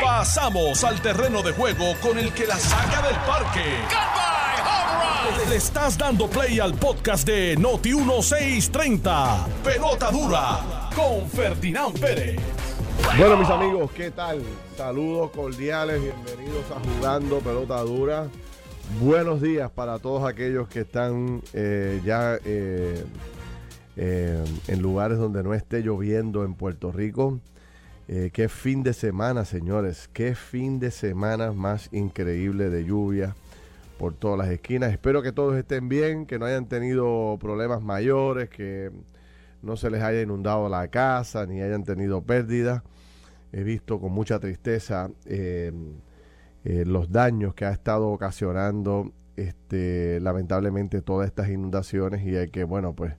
[0.00, 3.64] Pasamos al terreno de juego con el que la saca del parque.
[5.48, 9.46] Le estás dando play al podcast de Noti 1630.
[9.64, 12.40] Pelota dura con Ferdinand Pérez.
[13.16, 14.42] Bueno, mis amigos, ¿qué tal?
[14.76, 18.28] Saludos cordiales, bienvenidos a Jugando Pelota Dura.
[19.00, 23.04] Buenos días para todos aquellos que están eh, ya eh,
[23.96, 27.40] eh, en lugares donde no esté lloviendo en Puerto Rico.
[28.32, 30.08] Qué fin de semana, señores.
[30.12, 33.34] Qué fin de semana más increíble de lluvia
[33.98, 34.92] por todas las esquinas.
[34.92, 38.90] Espero que todos estén bien, que no hayan tenido problemas mayores, que
[39.62, 42.82] no se les haya inundado la casa, ni hayan tenido pérdidas.
[43.52, 45.72] He visto con mucha tristeza eh,
[46.64, 52.64] eh, los daños que ha estado ocasionando este, lamentablemente todas estas inundaciones y hay que,
[52.64, 53.14] bueno, pues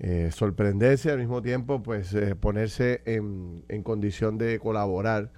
[0.00, 5.30] eh, sorprenderse al mismo tiempo, pues ponerse en, en condición de colaborar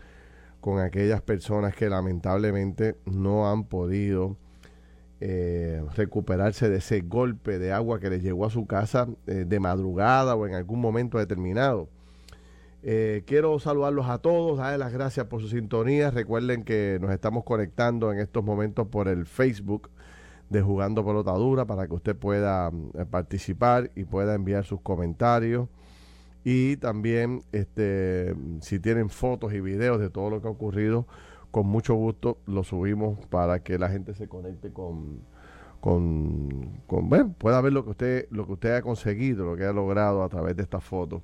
[0.60, 4.36] con aquellas personas que lamentablemente no han podido
[5.18, 9.60] eh, recuperarse de ese golpe de agua que les llegó a su casa eh, de
[9.60, 11.88] madrugada o en algún momento determinado.
[12.82, 16.10] Eh, quiero saludarlos a todos, darles las gracias por su sintonía.
[16.10, 19.88] Recuerden que nos estamos conectando en estos momentos por el Facebook
[20.50, 22.70] de Jugando Pelotadura para que usted pueda
[23.10, 25.68] participar y pueda enviar sus comentarios.
[26.44, 31.06] Y también, este, si tienen fotos y videos de todo lo que ha ocurrido,
[31.50, 35.22] con mucho gusto lo subimos para que la gente se conecte con,
[35.80, 39.72] con, bueno, pueda ver lo que usted, lo que usted ha conseguido, lo que ha
[39.72, 41.22] logrado a través de esta foto.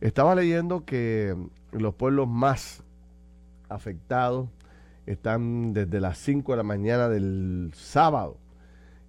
[0.00, 1.36] Estaba leyendo que
[1.72, 2.82] los pueblos más
[3.68, 4.48] afectados
[5.06, 8.38] están desde las 5 de la mañana del sábado.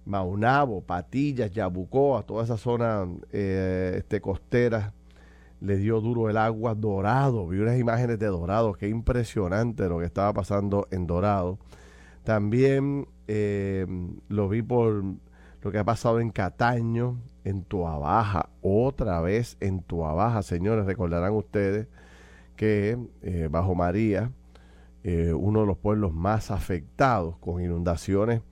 [0.04, 4.94] Maunabo, Patillas, Yabucoa, toda esa zona eh, este, costera
[5.60, 7.46] le dio duro el agua dorado.
[7.48, 11.58] Vi unas imágenes de dorado, qué impresionante lo que estaba pasando en dorado.
[12.24, 13.86] También eh,
[14.28, 15.04] lo vi por
[15.62, 21.88] lo que ha pasado en Cataño, en Tuabaja, otra vez en Tuabaja, señores, recordarán ustedes
[22.56, 24.30] que eh, bajo María,
[25.04, 28.42] eh, uno de los pueblos más afectados con inundaciones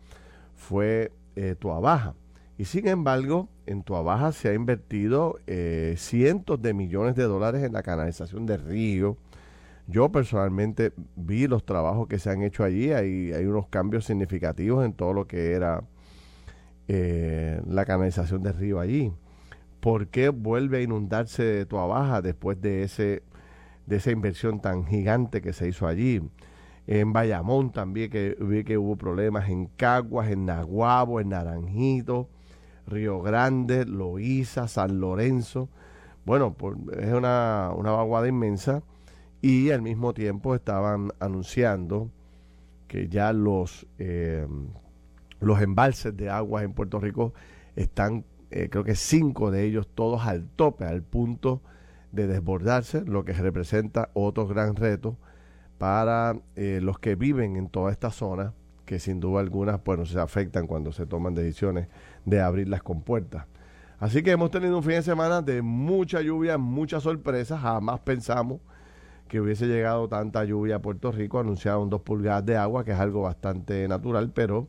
[0.54, 1.12] fue
[1.58, 2.14] Tuabaja.
[2.58, 7.72] Y sin embargo, en Tuabaja se ha invertido eh, cientos de millones de dólares en
[7.72, 9.16] la canalización de río.
[9.88, 12.92] Yo personalmente vi los trabajos que se han hecho allí.
[12.92, 15.84] Hay, hay unos cambios significativos en todo lo que era
[16.88, 19.12] eh, la canalización de río allí.
[19.80, 23.22] ¿Por qué vuelve a inundarse Tuabaja después de, ese,
[23.86, 26.22] de esa inversión tan gigante que se hizo allí?
[26.86, 32.28] En Bayamón también que vi que hubo problemas, en Caguas, en Naguabo, en Naranjito
[32.86, 35.68] Río Grande, Loíza, San Lorenzo.
[36.24, 36.56] Bueno,
[36.98, 38.82] es una, una vaguada inmensa
[39.42, 42.10] y al mismo tiempo estaban anunciando
[42.88, 44.46] que ya los, eh,
[45.40, 47.34] los embalses de aguas en Puerto Rico
[47.74, 51.62] están, eh, creo que cinco de ellos, todos al tope, al punto
[52.12, 55.16] de desbordarse, lo que representa otro gran reto
[55.78, 58.54] para eh, los que viven en toda esta zona
[58.86, 61.88] que sin duda alguna bueno, se afectan cuando se toman decisiones
[62.24, 63.46] de abrir las compuertas.
[63.98, 67.60] Así que hemos tenido un fin de semana de mucha lluvia, muchas sorpresas.
[67.60, 68.60] Jamás pensamos
[69.26, 71.40] que hubiese llegado tanta lluvia a Puerto Rico.
[71.40, 74.68] Anunciaron dos pulgadas de agua, que es algo bastante natural, pero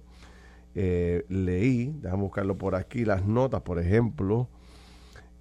[0.76, 4.50] eh, leí, déjame buscarlo por aquí, las notas, por ejemplo,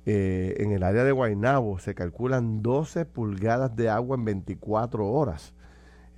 [0.06, 5.52] eh, en el área de Guaynabo se calculan 12 pulgadas de agua en 24 horas.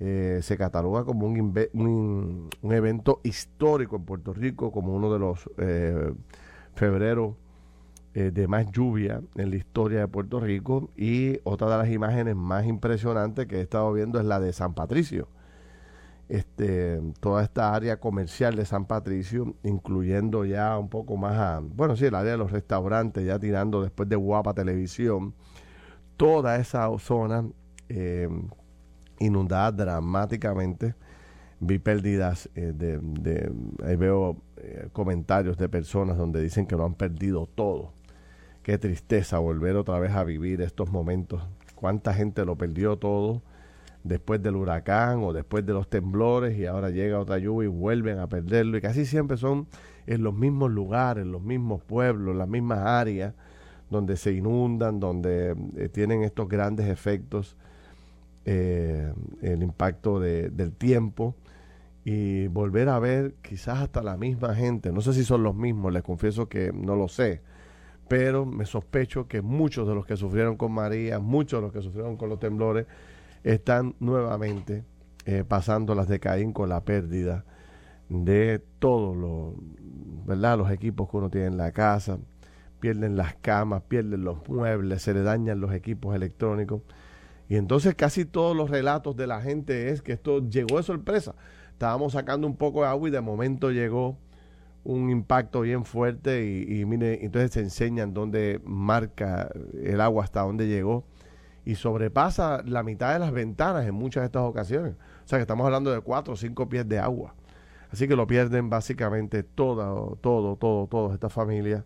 [0.01, 6.13] Eh, se cataloga como un, evento histórico en Puerto Rico, como uno de los eh,
[6.73, 7.35] febreros
[8.13, 10.89] eh, de más lluvia en la historia de Puerto Rico.
[10.95, 14.73] Y otra de las imágenes más impresionantes que he estado viendo es la de San
[14.73, 15.27] Patricio.
[16.29, 21.95] Este, toda esta área comercial de San Patricio, incluyendo ya un poco más a, bueno,
[21.95, 25.33] sí, el área de los restaurantes, ya tirando después de Guapa Televisión,
[26.17, 27.45] toda esa zona
[27.89, 28.29] eh,
[29.19, 30.93] inundada dramáticamente.
[31.61, 33.51] Vi pérdidas eh, de,
[33.83, 37.91] ahí veo eh, comentarios de personas donde dicen que lo han perdido todo.
[38.61, 41.41] Qué tristeza volver otra vez a vivir estos momentos.
[41.73, 43.41] Cuánta gente lo perdió todo
[44.03, 48.19] después del huracán o después de los temblores y ahora llega otra lluvia y vuelven
[48.19, 48.77] a perderlo.
[48.77, 49.67] Y casi siempre son
[50.07, 53.33] en los mismos lugares, en los mismos pueblos, las mismas áreas
[53.89, 57.57] donde se inundan, donde eh, tienen estos grandes efectos
[58.45, 61.35] eh, el impacto del tiempo.
[62.05, 65.93] Y volver a ver quizás hasta la misma gente, no sé si son los mismos,
[65.93, 67.41] les confieso que no lo sé,
[68.07, 71.81] pero me sospecho que muchos de los que sufrieron con María, muchos de los que
[71.81, 72.87] sufrieron con los temblores,
[73.43, 74.83] están nuevamente
[75.25, 77.45] eh, pasando las de Caín con la pérdida
[78.09, 79.53] de todos los,
[80.25, 80.57] ¿verdad?
[80.57, 82.17] los equipos que uno tiene en la casa,
[82.79, 86.81] pierden las camas, pierden los muebles, se le dañan los equipos electrónicos.
[87.47, 91.35] Y entonces casi todos los relatos de la gente es que esto llegó de sorpresa.
[91.71, 94.17] Estábamos sacando un poco de agua y de momento llegó
[94.83, 99.49] un impacto bien fuerte y, mire, entonces se enseñan dónde marca
[99.83, 101.05] el agua hasta dónde llegó
[101.69, 104.95] y sobrepasa la mitad de las ventanas en muchas de estas ocasiones.
[105.23, 107.35] O sea que estamos hablando de cuatro o cinco pies de agua.
[107.91, 111.83] Así que lo pierden básicamente todo, todo, todo, todas estas familias.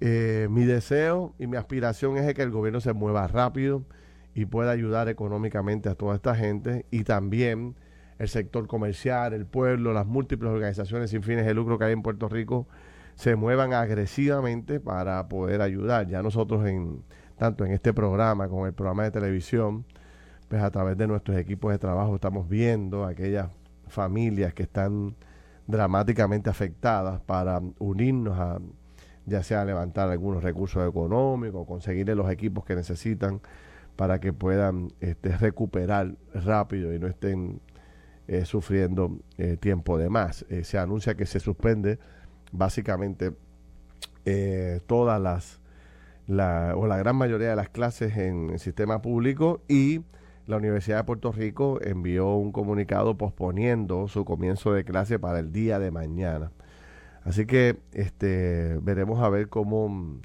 [0.00, 3.82] Eh, mi deseo y mi aspiración es que el gobierno se mueva rápido
[4.32, 7.74] y pueda ayudar económicamente a toda esta gente y también
[8.20, 12.02] el sector comercial, el pueblo, las múltiples organizaciones sin fines de lucro que hay en
[12.02, 12.68] Puerto Rico
[13.16, 16.06] se muevan agresivamente para poder ayudar.
[16.06, 17.02] Ya nosotros en
[17.38, 19.84] tanto en este programa como en el programa de televisión,
[20.48, 23.48] pues a través de nuestros equipos de trabajo estamos viendo aquellas
[23.86, 25.14] familias que están
[25.66, 28.58] dramáticamente afectadas para unirnos a
[29.28, 33.40] ya sea levantar algunos recursos económicos, conseguirle los equipos que necesitan
[33.94, 37.60] para que puedan este, recuperar rápido y no estén
[38.26, 40.46] eh, sufriendo eh, tiempo de más.
[40.48, 41.98] Eh, se anuncia que se suspende
[42.52, 43.34] básicamente
[44.86, 45.57] todas las,
[46.28, 50.02] la, o la gran mayoría de las clases en el sistema público y
[50.46, 55.50] la Universidad de Puerto Rico envió un comunicado posponiendo su comienzo de clase para el
[55.50, 56.52] día de mañana.
[57.24, 60.20] Así que este, veremos a ver cómo,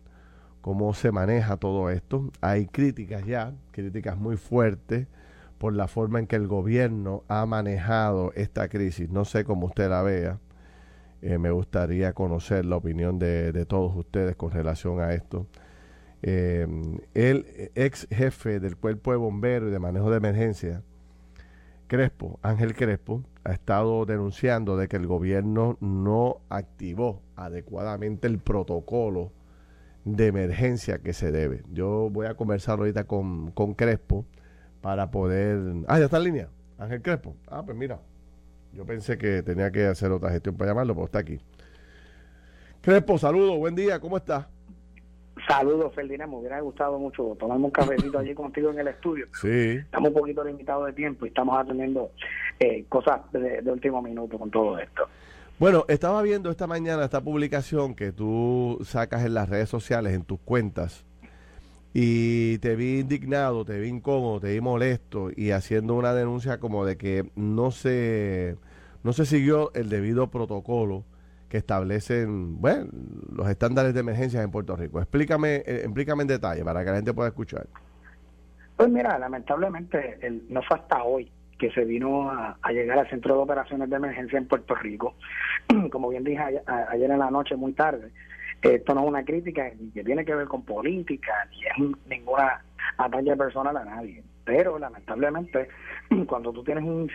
[0.61, 2.31] cómo se maneja todo esto.
[2.39, 5.07] Hay críticas ya, críticas muy fuertes
[5.57, 9.09] por la forma en que el gobierno ha manejado esta crisis.
[9.09, 10.39] No sé cómo usted la vea.
[11.21, 15.47] Eh, me gustaría conocer la opinión de, todos ustedes con relación a esto.
[16.25, 16.65] Eh,
[17.13, 20.81] el ex jefe del cuerpo de bomberos y de manejo de emergencia,
[21.87, 29.31] Crespo, Ángel Crespo, ha estado denunciando de que el gobierno no activó adecuadamente el protocolo
[30.05, 31.63] de emergencia que se debe.
[31.71, 34.25] Yo voy a conversar ahorita con, con Crespo
[34.81, 35.83] para poder...
[35.87, 36.49] Ah, ya está en línea.
[36.77, 37.35] Ángel Crespo.
[37.47, 37.99] Ah, pues mira.
[38.71, 41.39] Yo pensé que tenía que hacer otra gestión para llamarlo, pero está aquí.
[42.81, 44.47] Crespo, saludos, buen día, ¿cómo estás?
[45.47, 46.31] Saludos, Ferdinand.
[46.31, 49.27] Me hubiera gustado mucho tomarme un cafecito allí contigo en el estudio.
[49.39, 49.77] Sí.
[49.77, 52.11] Estamos un poquito limitados de tiempo y estamos atendiendo
[52.59, 55.07] eh, cosas de, de, último minuto con todo esto.
[55.59, 60.23] Bueno, estaba viendo esta mañana esta publicación que tú sacas en las redes sociales, en
[60.23, 61.05] tus cuentas,
[61.93, 66.85] y te vi indignado, te vi incómodo, te vi molesto y haciendo una denuncia como
[66.85, 68.57] de que no se,
[69.03, 71.05] no se siguió el debido protocolo
[71.53, 72.87] que establecen bueno,
[73.31, 74.99] los estándares de emergencia en Puerto Rico.
[74.99, 77.67] Explícame, eh, explícame en detalle para que la gente pueda escuchar.
[78.75, 80.17] Pues mira, lamentablemente
[80.49, 84.39] no fue hasta hoy que se vino a, llegar al Centro de Operaciones de Emergencia
[84.39, 85.13] en Puerto Rico.
[85.91, 88.09] Como bien dije ayer en la noche, muy tarde,
[88.63, 92.63] esto no es una crítica ni que tiene que ver con política, ni es ninguna
[92.97, 94.23] ataque personal a nadie.
[94.45, 95.69] Pero lamentablemente,
[96.27, 97.09] cuando tú tienes un,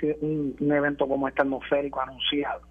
[0.60, 2.62] evento como este atmosférico anunciado,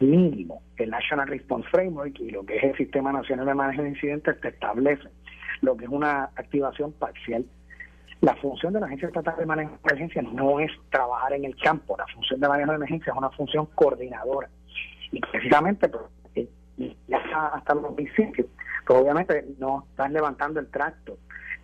[0.00, 3.90] mínimo, el National Response Framework y lo que es el Sistema Nacional de Manejo de
[3.90, 5.08] Incidentes te establece
[5.62, 7.44] lo que es una activación parcial.
[8.20, 11.56] La función de la Agencia Estatal de Manejo de Emergencias no es trabajar en el
[11.56, 14.48] campo, la función de manejo de emergencias es una función coordinadora.
[15.12, 16.48] Y precisamente pues,
[17.08, 18.48] ya hasta los 2005,
[18.86, 21.18] pues obviamente no están levantando el tracto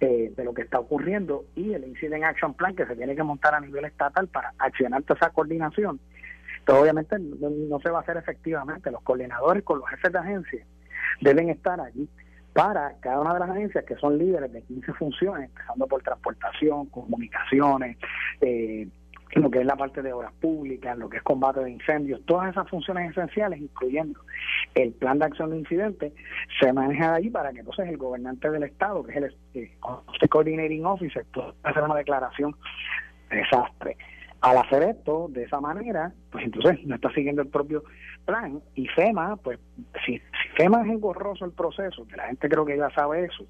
[0.04, 3.22] eh, de lo que está ocurriendo y el Incident Action Plan que se tiene que
[3.22, 6.00] montar a nivel estatal para accionar toda esa coordinación.
[6.66, 8.90] Pero obviamente no, se va a hacer efectivamente.
[8.90, 10.66] Los coordinadores con los jefes de agencia
[11.20, 12.08] deben estar allí
[12.52, 16.86] para cada una de las agencias que son líderes de 15 funciones, empezando por transportación,
[16.86, 17.96] comunicaciones,
[18.40, 18.88] eh,
[19.40, 22.50] lo que es la parte de obras públicas, lo que es combate de incendios, todas
[22.50, 24.20] esas funciones esenciales, incluyendo
[24.74, 26.12] el plan de acción de incidentes,
[26.60, 30.84] se maneja ahí para que entonces el gobernante del Estado, que es el, eh, Coordinating
[30.84, 32.54] Officer, pueda hacer una declaración
[33.30, 33.96] de desastre.
[34.42, 37.84] Al hacer esto de esa manera, pues entonces no está siguiendo el propio
[38.26, 39.58] plan y FEMA, pues
[40.04, 40.20] si,
[40.56, 43.46] FEMA es engorroso el proceso, que la gente creo que ya sabe eso,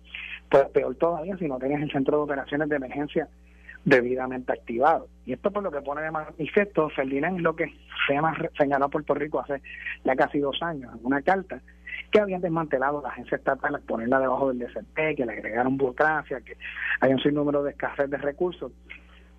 [0.50, 3.28] pues peor todavía si no tienes el centro de operaciones de emergencia
[3.84, 5.08] debidamente activado.
[5.26, 7.72] Y esto por lo que pone de manifiesto Ferdinand lo que
[8.56, 9.62] señaló Puerto Rico hace
[10.04, 11.60] ya casi dos años en una carta
[12.10, 16.40] que habían desmantelado la agencia estatal al ponerla debajo del DCP, que le agregaron burocracia,
[16.40, 16.56] que
[17.00, 18.72] hay un sinnúmero de escasez de recursos,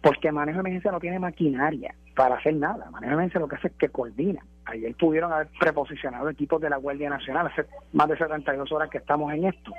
[0.02, 2.90] porque manejo de emergencia no tiene maquinaria, para hacer nada.
[3.02, 4.46] Emergencia lo que hace es que coordina.
[4.66, 9.00] Ayer pudieron haber preposicionado equipos de la Guardia Nacional, hace más de 72 horas que
[9.00, 9.72] estamos en esto,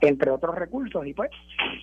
[0.00, 1.30] entre otros recursos, y pues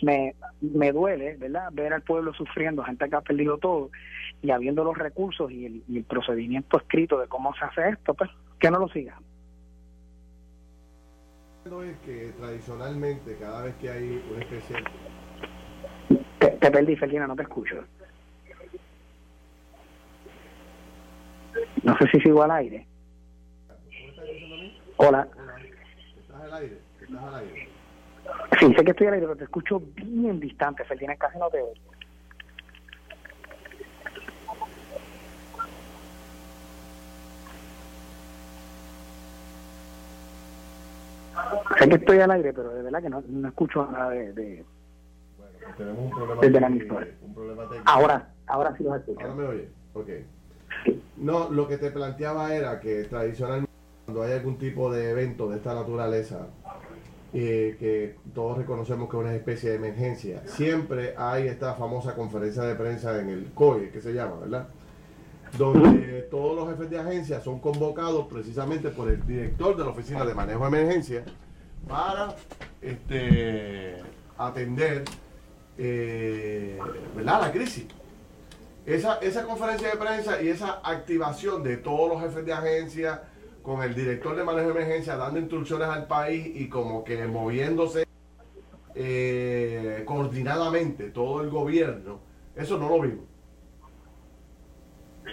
[0.04, 3.90] me, me duele, ¿verdad?, ver al pueblo sufriendo, gente que ha perdido todo,
[4.44, 8.14] y habiendo los recursos y el, y el procedimiento escrito de cómo se hace esto,
[8.14, 9.18] pues que no lo sigan.
[11.66, 14.75] es que tradicionalmente cada vez que hay una especie
[16.40, 17.84] te, te perdí Felina no te escucho
[21.84, 22.88] no sé si sigo al aire
[24.98, 25.28] hola
[26.18, 27.70] estás al aire estás al aire
[28.60, 31.62] sí sé que estoy al aire pero te escucho bien distante Felina casi no te
[31.62, 31.96] oigo
[41.80, 44.34] Sé que estoy al aire, pero de verdad que no, no escucho nada de...
[44.34, 44.66] de
[45.38, 47.92] bueno, pues tenemos un problema, Desde la un problema técnico.
[47.92, 49.22] Ahora, ahora sí los escucho.
[49.22, 50.10] Ahora me oye, ok.
[51.18, 53.72] No, lo que te planteaba era que tradicionalmente
[54.06, 56.48] cuando hay algún tipo de evento de esta naturaleza,
[57.34, 62.63] eh, que todos reconocemos que es una especie de emergencia, siempre hay esta famosa conferencia
[62.63, 64.68] de prensa en el COE, que se llama, ¿verdad?
[65.58, 70.25] Donde todos los jefes de agencia son convocados precisamente por el director de la Oficina
[70.25, 71.24] de Manejo de Emergencia
[71.88, 72.36] para
[72.82, 73.96] este,
[74.38, 75.04] atender
[75.77, 76.77] eh,
[77.15, 77.42] ¿verdad?
[77.42, 77.86] la crisis.
[78.86, 83.24] Esa, esa conferencia de prensa y esa activación de todos los jefes de agencia
[83.63, 88.06] con el director de manejo de emergencia dando instrucciones al país y como que moviéndose
[88.94, 92.20] eh, coordinadamente todo el gobierno,
[92.56, 93.25] eso no lo vimos.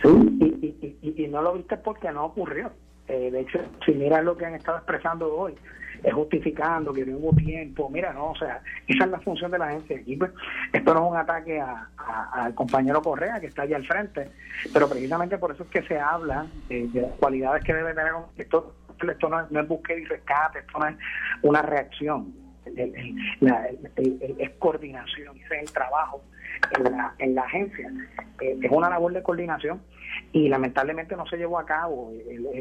[0.03, 0.09] Sí,
[0.41, 2.73] y, y, y, y no lo viste porque no ocurrió.
[3.07, 5.55] Eh, de hecho, si miras lo que han estado expresando hoy,
[6.03, 7.89] es justificando que no hubo tiempo.
[7.91, 9.97] Mira, no, o sea, esa es la función de la agencia.
[9.99, 10.31] Aquí, pues,
[10.73, 14.31] esto no es un ataque a- a- al compañero Correa, que está allá al frente,
[14.73, 18.75] pero precisamente por eso es que se habla de las cualidades que debe tener esto,
[19.09, 20.97] esto no, es, no es búsqueda y rescate, esto no es
[21.43, 22.33] una reacción.
[22.77, 26.23] El- la- es coordinación, ese es el trabajo
[26.77, 27.91] en la, en la agencia.
[28.41, 29.81] Eh, es una labor de coordinación
[30.33, 32.13] y lamentablemente no se llevó a cabo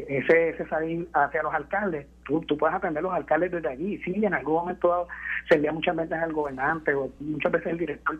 [0.08, 2.06] ese, ese salir hacia los alcaldes.
[2.24, 3.98] Tú, tú puedes atender los alcaldes desde allí.
[4.02, 5.08] Sí, en algún momento dado
[5.48, 8.18] se envía muchas veces al gobernante o muchas veces el director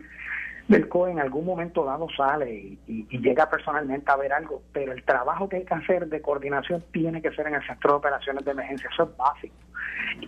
[0.67, 4.93] del COE en algún momento dado sale y- y llega personalmente a ver algo, pero
[4.93, 7.97] el trabajo que hay que hacer de coordinación tiene que ser en el centro de
[7.97, 9.55] operaciones de emergencia, eso es básico.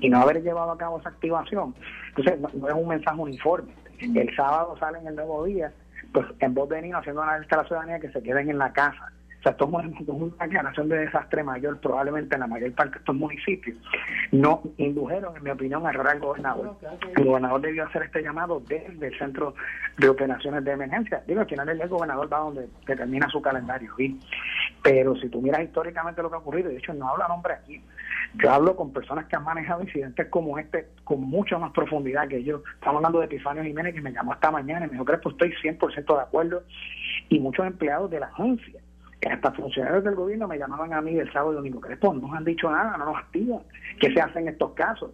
[0.02, 1.76] Y no haber llevado a cabo esa activación,
[2.10, 3.74] entonces no, no es un mensaje uniforme.
[4.00, 5.72] El sábado sale en el nuevo día,
[6.14, 8.58] pues en voz de niño haciendo una alerta a la ciudadanía que se queden en
[8.58, 9.12] la casa.
[9.40, 13.00] O sea, esto es una, declaración de desastre mayor, probablemente en la mayor parte de
[13.00, 13.78] estos municipios.
[14.32, 16.76] No indujeron, en mi opinión, a error al gobernador.
[17.16, 19.54] El gobernador debió hacer este llamado desde el centro
[20.00, 21.22] de operaciones de emergencia.
[21.28, 23.94] Digo, al final el gobernador va donde determina su calendario.
[23.98, 24.20] ¿sí?
[24.82, 27.54] Pero si tú miras históricamente lo que ha ocurrido, de hecho no hablo a nombre
[27.54, 27.84] aquí,
[28.34, 32.44] yo hablo con personas que han manejado incidentes como este con mucha más profundidad que
[32.44, 32.62] yo.
[32.74, 35.54] Estamos hablando de Epifanio Jiménez que me llamó esta mañana y me dijo, Crespo, estoy
[35.62, 36.64] 100% de acuerdo.
[37.30, 38.82] Y muchos empleados de la agencia,
[39.22, 42.28] que hasta funcionarios del gobierno me llamaban a mí el sábado y domingo, Crespo, no
[42.28, 43.62] nos han dicho nada, no nos activan.
[44.00, 45.12] ¿Qué se hace en estos casos?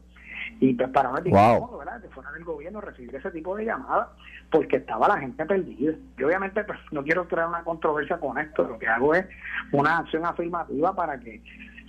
[0.60, 1.78] Y pues para no Wow.
[1.80, 2.00] ¿verdad?
[2.02, 4.10] De fuera del gobierno recibir ese tipo de llamadas
[4.52, 5.94] porque estaba la gente perdida.
[6.18, 9.26] Yo obviamente pues no quiero crear una controversia con esto, lo que hago es
[9.72, 11.42] una acción afirmativa para que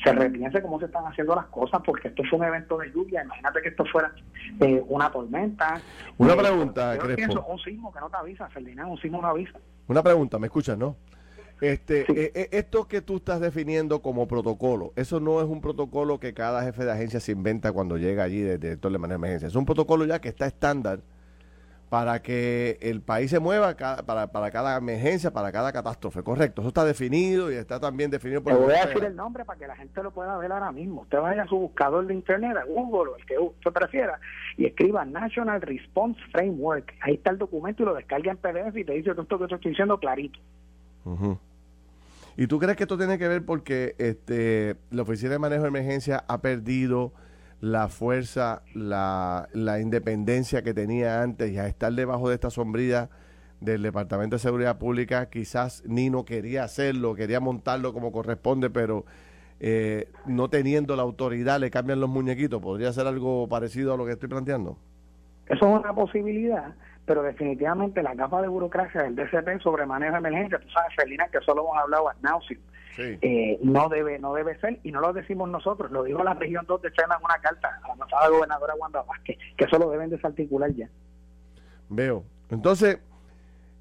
[0.02, 3.22] se repiense cómo se están haciendo las cosas, porque esto fue un evento de lluvia,
[3.24, 4.12] imagínate que esto fuera
[4.60, 5.80] eh, una tormenta.
[6.18, 7.16] Una Eh, pregunta, yo Crespo.
[7.16, 9.58] pienso, un sismo que no te avisa, Ferdinand, un sismo no avisa.
[9.88, 10.96] Una pregunta, ¿me escuchas, no?
[11.60, 12.12] Este, Sí.
[12.16, 16.62] eh, esto que tú estás definiendo como protocolo, eso no es un protocolo que cada
[16.64, 19.46] jefe de agencia se inventa cuando llega allí de director de manejo de emergencia.
[19.48, 20.98] Es un protocolo ya que está estándar
[21.92, 26.22] para que el país se mueva ca- para, para cada emergencia, para cada catástrofe.
[26.22, 29.44] Correcto, eso está definido y está también definido por el voy a decir el nombre
[29.44, 31.02] para que la gente lo pueda ver ahora mismo.
[31.02, 34.18] Usted vaya a su buscador de internet, a Google o el que usted prefiera,
[34.56, 36.94] y escriba National Response Framework.
[37.02, 39.46] Ahí está el documento y lo descarga en PDF y te dice todo esto que
[39.48, 40.40] te estoy diciendo clarito.
[41.04, 41.38] Ujú.
[42.38, 45.68] ¿Y tú crees que esto tiene que ver porque este, la Oficina de Manejo de
[45.68, 47.12] Emergencia ha perdido
[47.62, 53.08] la fuerza, la, la independencia que tenía antes y a estar debajo de esta sombrilla
[53.60, 59.04] del Departamento de Seguridad Pública, quizás Nino quería hacerlo, quería montarlo como corresponde, pero
[59.60, 62.60] eh, no teniendo la autoridad le cambian los muñequitos.
[62.60, 64.76] ¿Podría ser algo parecido a lo que estoy planteando?
[65.46, 66.74] Eso es una posibilidad,
[67.06, 71.28] pero definitivamente la capa de burocracia del DCP sobre manejo de emergencia, tú sabes, Felina,
[71.28, 72.60] que eso lo hemos hablado a nauseam,
[72.96, 73.18] Sí.
[73.22, 76.66] eh, no debe no debe ser, y no lo decimos nosotros, lo dijo la región
[76.66, 79.90] 2 de China en una carta a la pasada gobernadora Wanda Vázquez, que eso lo
[79.90, 80.88] deben desarticular ya.
[81.88, 82.24] Veo.
[82.50, 82.98] Entonces,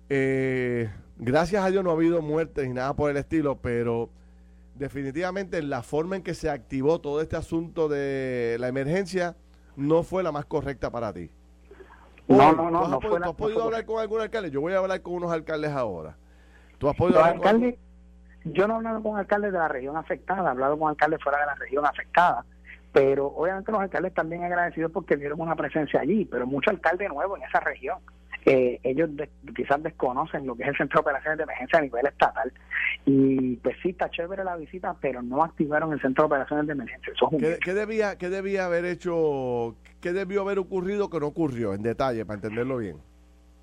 [0.10, 0.90] eh,
[1.24, 4.10] Gracias a Dios no ha habido muertes ni nada por el estilo, pero
[4.74, 9.36] definitivamente la forma en que se activó todo este asunto de la emergencia
[9.76, 11.30] no fue la más correcta para ti.
[12.28, 12.98] No, no, no.
[12.98, 14.50] ¿Tú has, no ¿tú has podido hablar con algún alcalde?
[14.50, 16.18] Yo voy a hablar con unos alcaldes ahora.
[16.80, 17.78] ¿Tú has podido hablar con
[18.44, 21.40] Yo no he hablado con alcaldes de la región afectada, he hablado con alcaldes fuera
[21.40, 22.44] de la región afectada,
[22.92, 27.40] pero obviamente los alcaldes también agradecidos porque vieron una presencia allí, pero muchos alcaldes nuevos
[27.40, 28.00] en esa región.
[28.44, 29.12] Eh, ellos
[29.56, 32.52] quizás desconocen lo que es el centro de operaciones de emergencia a nivel estatal
[33.06, 36.74] y pues sí está chévere la visita pero no activaron el centro de operaciones de
[36.74, 37.14] emergencia.
[37.64, 42.26] ¿Qué, debía qué debía haber hecho qué debió haber ocurrido que no ocurrió en detalle
[42.26, 42.98] para entenderlo bien.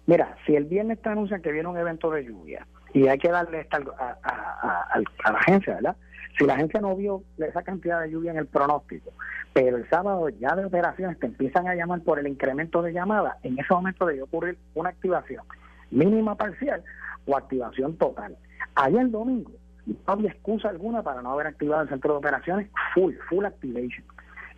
[0.06, 2.64] Mira si el viernes te anuncian que viene un evento de lluvia
[2.94, 5.96] y hay que darle esta a, a la agencia verdad
[6.38, 9.10] si la agencia no vio esa cantidad de lluvia en el pronóstico,
[9.52, 13.36] pero el sábado ya de operaciones te empiezan a llamar por el incremento de llamadas,
[13.42, 15.42] en ese momento debe ocurrir una activación
[15.90, 16.82] mínima parcial
[17.26, 18.36] o activación total.
[18.74, 19.50] Allá el domingo
[19.86, 24.04] no había excusa alguna para no haber activado el centro de operaciones full, full activation.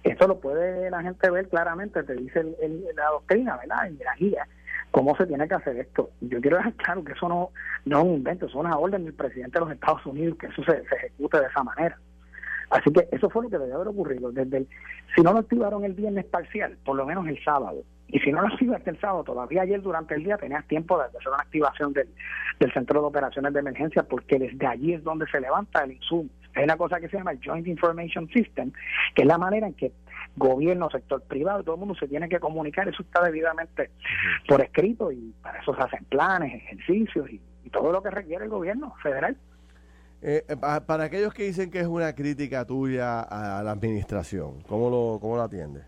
[0.03, 2.43] Esto lo puede la gente ver claramente, te dice
[2.97, 3.91] la doctrina, ¿verdad?
[3.91, 4.49] Y la guía
[4.91, 6.11] cómo se tiene que hacer esto.
[6.21, 7.51] Yo quiero dejar claro que eso no,
[7.85, 10.63] no es un invento, es una orden del presidente de los Estados Unidos que eso
[10.65, 11.97] se, se ejecute de esa manera.
[12.71, 14.31] Así que eso fue lo que debió haber ocurrido.
[14.31, 14.69] Desde el,
[15.15, 17.83] si no lo activaron el viernes parcial, por lo menos el sábado.
[18.09, 21.05] Y si no lo activaste el sábado, todavía ayer durante el día tenías tiempo de
[21.05, 22.09] hacer una activación del,
[22.59, 26.29] del Centro de Operaciones de Emergencia, porque desde allí es donde se levanta el insumo.
[26.55, 28.73] Hay una cosa que se llama el Joint Information System,
[29.15, 29.93] que es la manera en que
[30.37, 33.91] gobierno, sector privado, todo el mundo se tiene que comunicar, eso está debidamente
[34.49, 37.41] por escrito y para eso se hacen planes, ejercicios y,
[37.71, 39.37] todo lo que requiere el gobierno federal.
[40.23, 44.91] Eh, eh para aquellos que dicen que es una crítica tuya a la administración, ¿cómo
[44.91, 45.85] lo, cómo lo atiendes?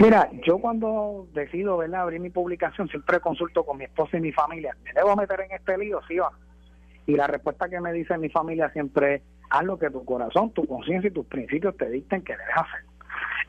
[0.00, 2.02] Mira, yo cuando decido ¿verdad?
[2.02, 5.52] abrir mi publicación siempre consulto con mi esposa y mi familia, ¿me debo meter en
[5.52, 6.36] este lío, sí o no?
[7.06, 9.22] Y la respuesta que me dice mi familia siempre es,
[9.54, 12.80] haz lo que tu corazón, tu conciencia y tus principios te dicten que debes hacer.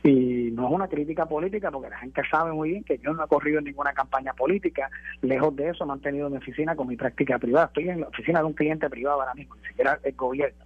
[0.04, 3.24] Y no es una crítica política, porque la gente sabe muy bien que yo no
[3.24, 4.88] he corrido en ninguna campaña política.
[5.22, 7.66] Lejos de eso, he mantenido mi oficina con mi práctica privada.
[7.66, 10.64] Estoy en la oficina de un cliente privado ahora mismo, ni siquiera el gobierno.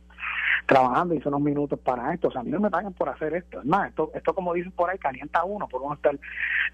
[0.65, 2.27] Trabajando, hice unos minutos para esto.
[2.27, 3.61] O sea, a mí no me pagan por hacer esto.
[3.61, 6.19] Es más, esto, esto como dicen por ahí, calienta uno por uno estar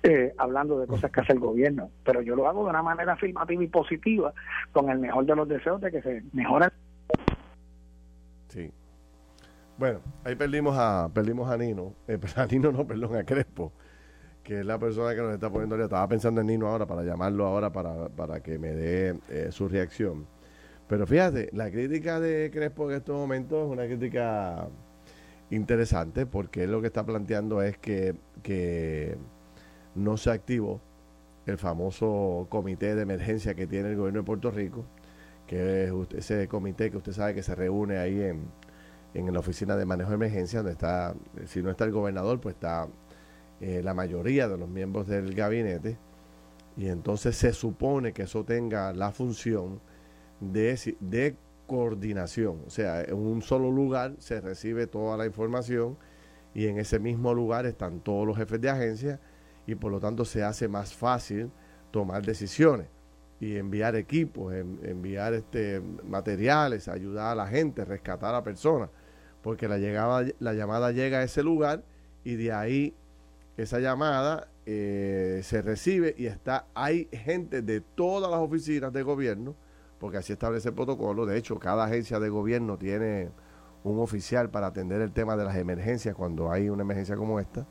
[0.02, 1.92] eh, hablando de cosas que hace el gobierno.
[2.04, 4.34] Pero yo lo hago de una manera afirmativa y positiva,
[4.72, 6.70] con el mejor de los deseos de que se mejore.
[8.56, 8.72] Sí.
[9.78, 13.74] Bueno, ahí perdimos a perdimos a Nino, eh, a Nino no, perdón, a Crespo,
[14.44, 15.76] que es la persona que nos está poniendo.
[15.84, 19.68] Estaba pensando en Nino ahora para llamarlo ahora para, para que me dé eh, su
[19.68, 20.26] reacción.
[20.88, 24.70] Pero fíjate, la crítica de Crespo en estos momentos es una crítica
[25.52, 29.18] interesante porque él lo que está planteando es que, que
[29.96, 30.82] no se activó
[31.46, 34.86] el famoso comité de emergencia que tiene el gobierno de Puerto Rico,
[35.48, 38.46] que es ese comité que usted sabe que se reúne ahí en,
[39.14, 42.56] en la oficina de manejo de emergencia, donde está, si no está el gobernador, pues
[42.56, 42.88] está
[43.62, 45.98] eh, la mayoría de los miembros del gabinete.
[46.78, 49.80] Y entonces se supone que eso tenga la función
[50.42, 52.62] de, de coordinación.
[52.68, 55.98] O sea, en un solo lugar se recibe toda la información
[56.54, 59.20] y en ese mismo lugar están todos los jefes de agencia
[59.68, 61.52] y por lo tanto se hace más fácil
[61.92, 62.88] tomar decisiones
[63.40, 68.90] y enviar equipos, enviar este materiales, ayudar a la gente, rescatar a la persona
[69.46, 71.84] porque la, llegada, la llamada llega a ese lugar
[72.24, 72.96] y de ahí
[73.58, 79.56] esa llamada eh, se recibe y está hay gente de todas las oficinas de gobierno,
[80.00, 81.28] porque así establece el protocolo.
[81.28, 83.30] De hecho, cada agencia de gobierno tiene
[83.84, 87.68] un oficial para atender el tema de las emergencias cuando hay una emergencia como esta.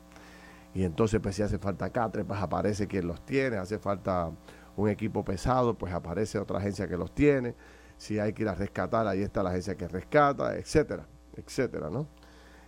[0.73, 3.57] Y entonces, pues si hace falta catre, pues aparece quien los tiene.
[3.57, 4.31] Hace falta
[4.77, 7.55] un equipo pesado, pues aparece otra agencia que los tiene.
[7.97, 11.07] Si hay que ir a rescatar, ahí está la agencia que rescata, etcétera
[11.37, 12.07] etcétera, ¿no?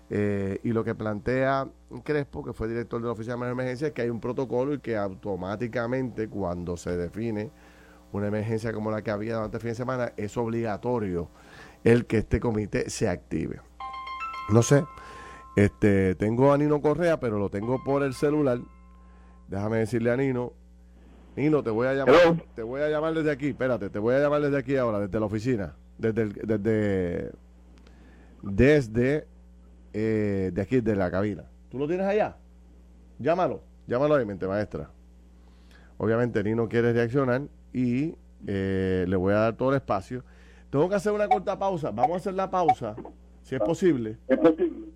[0.09, 1.67] Eh, y lo que plantea
[2.03, 4.79] Crespo, que fue director de la Oficina de Emergencia, es que hay un protocolo y
[4.79, 7.51] que automáticamente cuando se define
[8.13, 11.29] una emergencia como la que había durante el fin de semana, es obligatorio
[11.83, 13.59] el que este comité se active.
[14.49, 14.85] No sé,
[15.57, 18.59] este, tengo a Nino Correa, pero lo tengo por el celular.
[19.49, 20.53] Déjame decirle a Nino,
[21.37, 24.19] Nino, te voy a llamar, te voy a llamar desde aquí, espérate, te voy a
[24.19, 27.31] llamar desde aquí ahora, desde la oficina, desde, desde
[28.41, 29.27] desde
[29.93, 31.43] eh, de aquí, de la cabina.
[31.69, 32.37] ¿Tú lo tienes allá?
[33.19, 34.89] Llámalo, llámalo ahí, mente maestra.
[35.99, 38.15] Obviamente Nino quiere reaccionar y
[38.47, 40.23] eh, le voy a dar todo el espacio.
[40.71, 41.91] Tengo que hacer una corta pausa.
[41.91, 42.95] Vamos a hacer la pausa,
[43.43, 44.17] si es posible.
[44.27, 44.87] Es posible.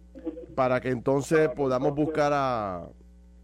[0.56, 2.88] Para que entonces podamos buscar a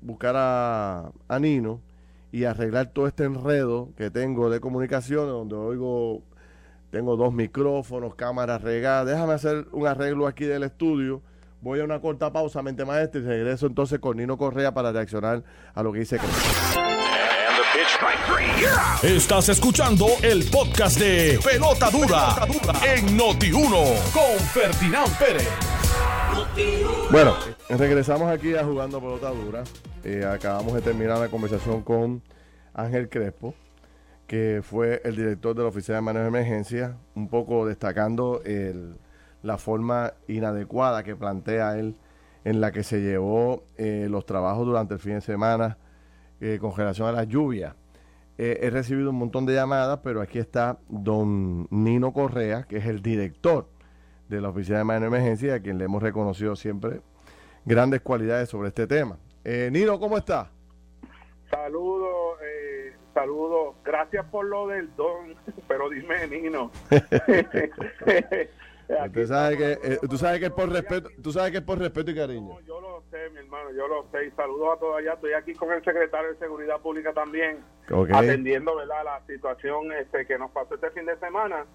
[0.01, 1.85] buscar a, a Nino
[2.37, 6.21] y arreglar todo este enredo que tengo de comunicaciones donde oigo
[6.91, 9.07] tengo dos micrófonos, cámaras regadas.
[9.07, 11.21] Déjame hacer un arreglo aquí del estudio.
[11.61, 15.43] Voy a una corta pausa, mente maestra, y regreso entonces con Nino Correa para reaccionar
[15.73, 16.19] a lo que dice.
[19.01, 22.35] Estás escuchando el podcast de Pelota Dura,
[22.85, 25.49] en Noti1 con Ferdinand Pérez.
[27.09, 27.35] Bueno,
[27.69, 29.63] regresamos aquí a Jugando Pelota Dura.
[30.07, 32.21] Eh, acabamos de terminar la conversación con
[32.73, 33.53] Ángel Crespo,
[34.25, 38.41] que fue el director de la Oficina de Manejo de Emergencia, un poco destacando
[39.43, 41.97] la forma inadecuada que plantea él
[42.45, 45.77] en la que se llevó eh, los trabajos durante el fin de semana
[46.39, 47.75] eh, con relación a las lluvias.
[48.37, 52.85] Eh, he recibido un montón de llamadas, pero aquí está don Nino Correa, que es
[52.85, 53.67] el director
[54.29, 57.01] de la Oficina de Manejo de Emergencia, a quien le hemos reconocido siempre
[57.65, 59.17] grandes cualidades sobre este tema.
[59.49, 60.51] Eh, Nino, ¿cómo está?
[61.49, 63.75] Saludos, eh, saludos.
[63.85, 65.35] Gracias por lo del don,
[65.69, 66.69] pero dime, Nino.
[69.13, 71.77] Tú sabes que, eh, tú sabes que es por respeto, tú sabes que es por
[71.77, 72.57] respeto y cariño.
[72.61, 74.27] yo lo sé, mi hermano, yo lo sé.
[74.27, 75.13] Y saludos a todos allá.
[75.13, 77.59] Estoy aquí con el secretario de Seguridad Pública también,
[78.13, 79.03] atendiendo, ¿verdad?
[79.03, 81.65] La situación este que nos pasó este fin de semana.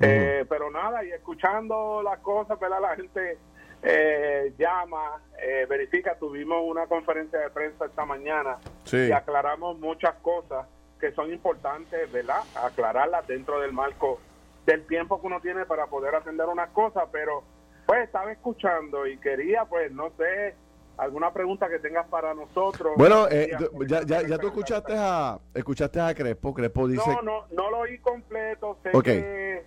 [0.00, 2.80] eh, pero nada, y escuchando las cosas, ¿verdad?
[2.80, 3.38] La gente
[3.82, 6.16] eh, llama, eh, verifica.
[6.16, 8.58] Tuvimos una conferencia de prensa esta mañana
[8.92, 10.66] y aclaramos muchas cosas
[11.00, 12.42] que son importantes, ¿verdad?
[12.54, 14.20] Aclararlas dentro del marco
[14.64, 17.42] del tiempo que uno tiene para poder atender unas cosas, pero
[17.86, 20.54] pues estaba escuchando y quería, pues, no sé,
[20.96, 22.92] alguna pregunta que tengas para nosotros.
[22.96, 23.50] Bueno, eh,
[23.88, 27.10] ya, ya, ya tú escuchaste a, escuchaste a Crespo, Crespo dice...
[27.10, 29.64] No, no, no lo oí completo, sé que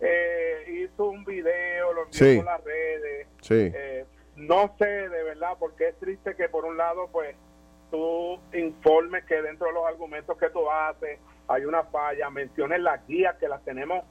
[0.00, 3.26] eh, hizo un video, lo envió por las redes.
[3.46, 3.72] Sí.
[3.74, 4.04] Eh,
[4.36, 7.34] no sé de verdad, porque es triste que por un lado, pues,
[7.90, 13.06] tú informes que dentro de los argumentos que tú haces hay una falla, menciones las
[13.06, 14.04] guías que las tenemos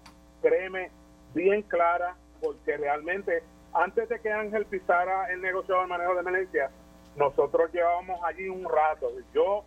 [0.45, 0.91] créeme,
[1.33, 3.41] bien clara, porque realmente
[3.73, 6.69] antes de que Ángel pisara el negocio del manejo de emergencia,
[7.15, 9.11] nosotros llevábamos allí un rato.
[9.33, 9.65] Yo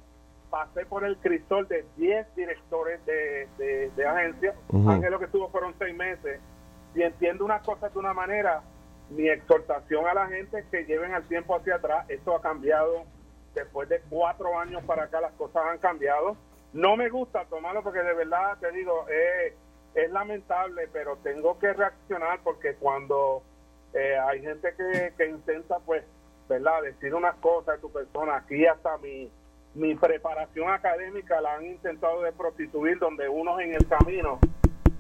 [0.51, 4.55] pasé por el cristal de 10 directores de, de, agencia.
[4.73, 6.41] Ángel lo que estuvo fueron seis meses.
[6.95, 8.63] Y entiendo unas cosas de una manera.
[9.11, 12.05] Mi exhortación a la gente es que lleven al tiempo hacia atrás.
[12.09, 13.05] Esto ha cambiado.
[13.55, 16.37] Después de cuatro años para acá las cosas han cambiado.
[16.73, 19.55] No me gusta tomarlo porque de verdad te digo, eh,
[19.95, 23.43] es lamentable, pero tengo que reaccionar porque cuando
[23.95, 24.75] eh, hay gente
[25.17, 26.05] que, intenta, pues,
[26.49, 29.31] ¿verdad?, decir unas cosas de tu persona, aquí hasta mi,
[29.75, 34.39] mi preparación académica la han intentado de prostituir, donde unos en el camino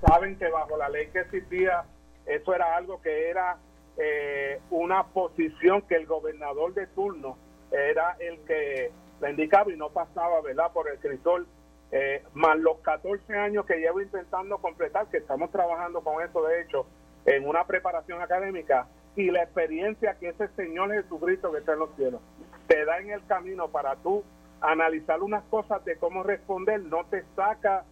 [0.06, 1.84] saben que bajo la ley que existía,
[2.24, 3.58] eso era algo que era
[3.98, 7.36] eh, una posición que el gobernador de turno
[7.70, 11.46] era el que la indicaba y no pasaba, ¿verdad?, por el crisol
[11.90, 16.62] eh, más los 14 años que llevo intentando completar, que estamos trabajando con eso, de
[16.62, 16.86] hecho,
[17.24, 21.94] en una preparación académica, y la experiencia que ese Señor Jesucristo que está en los
[21.96, 22.20] cielos
[22.68, 24.22] te da en el camino para tú
[24.60, 27.84] analizar unas cosas de cómo responder, no te saca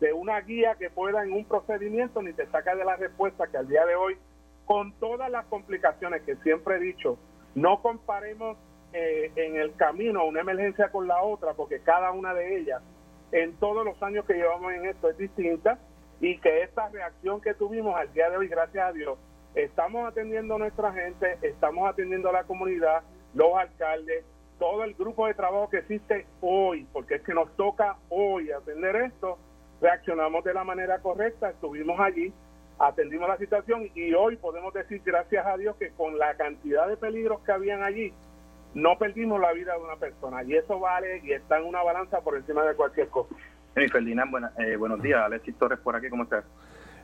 [0.00, 3.56] de una guía que pueda en un procedimiento, ni te saca de la respuesta que
[3.56, 4.16] al día de hoy,
[4.68, 7.18] con todas las complicaciones que siempre he dicho,
[7.54, 8.58] no comparemos
[8.92, 12.82] eh, en el camino una emergencia con la otra, porque cada una de ellas
[13.32, 15.78] en todos los años que llevamos en esto es distinta
[16.20, 19.18] y que esta reacción que tuvimos al día de hoy, gracias a Dios,
[19.54, 23.02] estamos atendiendo a nuestra gente, estamos atendiendo a la comunidad,
[23.32, 24.26] los alcaldes,
[24.58, 28.96] todo el grupo de trabajo que existe hoy, porque es que nos toca hoy atender
[28.96, 29.38] esto,
[29.80, 32.34] reaccionamos de la manera correcta, estuvimos allí,
[32.78, 36.96] atendimos la situación y hoy podemos decir gracias a Dios que con la cantidad de
[36.96, 38.12] peligros que habían allí,
[38.74, 42.20] no perdimos la vida de una persona y eso vale y está en una balanza
[42.20, 43.34] por encima de cualquier cosa.
[43.74, 45.20] Hey, Ferdinand, eh, buenos días.
[45.20, 46.44] Alexis Torres por aquí, ¿cómo estás?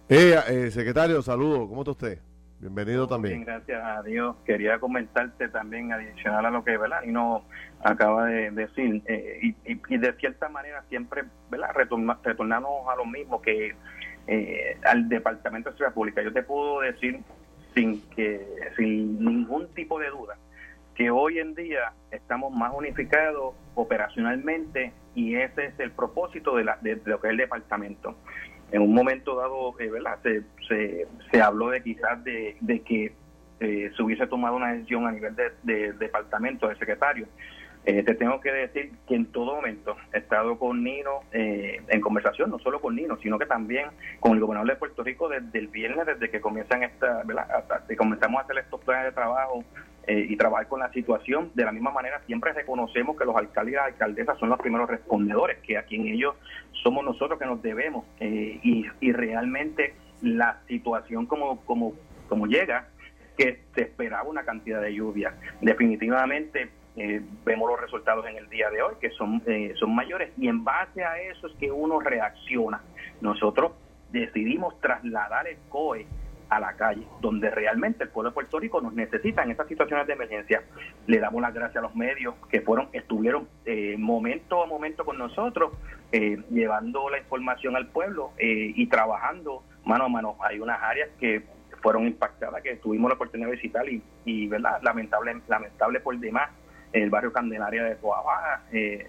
[0.09, 2.19] Eh, eh secretario, saludo, ¿cómo está usted?
[2.61, 3.45] Bienvenido también.
[3.45, 4.37] Bien, gracias a Dios.
[4.47, 7.03] Quería comentarte también, adicional a lo que ¿verdad?
[7.05, 7.45] y no
[7.83, 11.71] acaba de decir, eh, y, de cierta manera siempre ¿verdad?
[12.23, 13.75] retornamos a lo mismo que
[14.27, 16.23] eh, al Departamento de Seguridad Pública.
[16.23, 17.21] Yo te puedo decir
[17.75, 20.37] sin que sin ningún tipo de duda
[20.95, 26.79] que hoy en día estamos más unificados operacionalmente y ese es el propósito de, la,
[26.81, 28.17] de, lo que es el departamento.
[28.71, 30.19] En un momento dado, eh, ¿verdad?
[30.23, 33.13] Se, se, habló de quizás de, que
[33.61, 37.27] eh, se hubiese tomado una decisión a nivel de, departamento, de secretario.
[37.87, 42.51] Eh, te tengo que decir que en todo momento he estado con Nino en conversación,
[42.51, 43.89] no solo con Nino, sino que también
[44.21, 47.23] con el gobernador de Puerto Rico desde el viernes, desde que comienzan esta.
[47.55, 49.65] Hasta que comenzamos a hacer estos planes de trabajo
[50.07, 51.51] eh, y trabajar con la situación.
[51.55, 54.89] De la misma manera, siempre reconocemos que los alcaldes y las alcaldesas son los primeros
[54.89, 56.35] respondedores, que a quien ellos
[56.83, 58.05] somos nosotros que nos debemos.
[58.21, 61.95] Eh, y, y realmente la situación como, como,
[62.29, 62.89] como llega,
[63.37, 65.35] que se esperaba una cantidad de lluvia.
[65.61, 70.33] Definitivamente eh, vemos los resultados en el día de hoy, que son, eh, son mayores,
[70.39, 72.83] y en base a eso es que uno reacciona.
[73.21, 73.73] Nosotros
[74.11, 76.07] decidimos trasladar el COE
[76.49, 80.07] a la calle, donde realmente el pueblo de Puerto Rico nos necesita en estas situaciones
[80.07, 80.63] de emergencia.
[81.07, 85.19] Le damos las gracias a los medios que fueron, estuvieron eh, momento a momento con
[85.19, 85.73] nosotros,
[86.13, 90.37] eh, llevando la información al pueblo eh, y trabajando mano a mano.
[90.41, 91.43] Hay unas áreas que
[91.83, 94.81] fueron impactadas, que tuvimos la oportunidad de visitar y, y ¿verdad?
[94.83, 96.51] lamentable, lamentable por demás
[96.95, 99.07] el barrio Candelaria de Coabá, eh,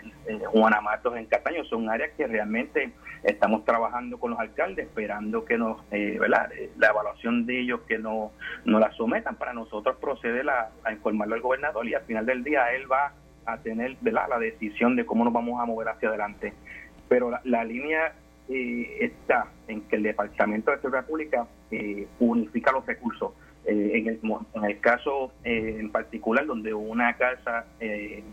[0.47, 2.91] Juana Matos en Cataño, son áreas que realmente
[3.23, 6.51] estamos trabajando con los alcaldes, esperando que nos, eh, ¿verdad?
[6.53, 8.31] Eh, la evaluación de ellos que no,
[8.65, 12.73] no la sometan para nosotros proceder a, informarlo al gobernador y al final del día
[12.73, 13.13] él va
[13.45, 14.29] a tener ¿verdad?
[14.29, 16.53] la decisión de cómo nos vamos a mover hacia adelante.
[17.07, 18.13] Pero la, línea
[18.49, 21.45] eh, está en que el Departamento de Seguridad Pública
[22.19, 23.31] unifica los recursos
[23.67, 24.19] eh, en, el,
[24.53, 28.23] en el caso eh, en particular donde una casa eh,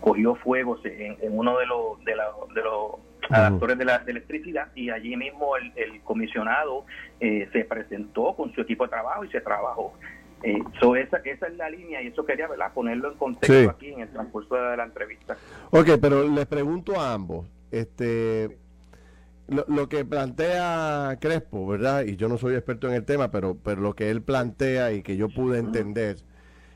[0.00, 2.12] cogió fuego en, uno de los de,
[2.54, 2.92] de los
[3.28, 6.86] adaptores de la electricidad y allí mismo el, comisionado
[7.20, 9.92] se presentó con su equipo de trabajo y se trabajó.
[10.42, 12.72] esa, esa es la línea y eso quería ¿verdad?
[12.72, 15.36] ponerlo en contexto aquí en el transcurso de la entrevista.
[15.70, 18.58] Ok, pero les pregunto a ambos, este
[19.48, 22.04] lo, que plantea Crespo, ¿verdad?
[22.04, 25.02] Y yo no soy experto en el tema, pero, pero lo que él plantea y
[25.02, 26.18] que yo pude entender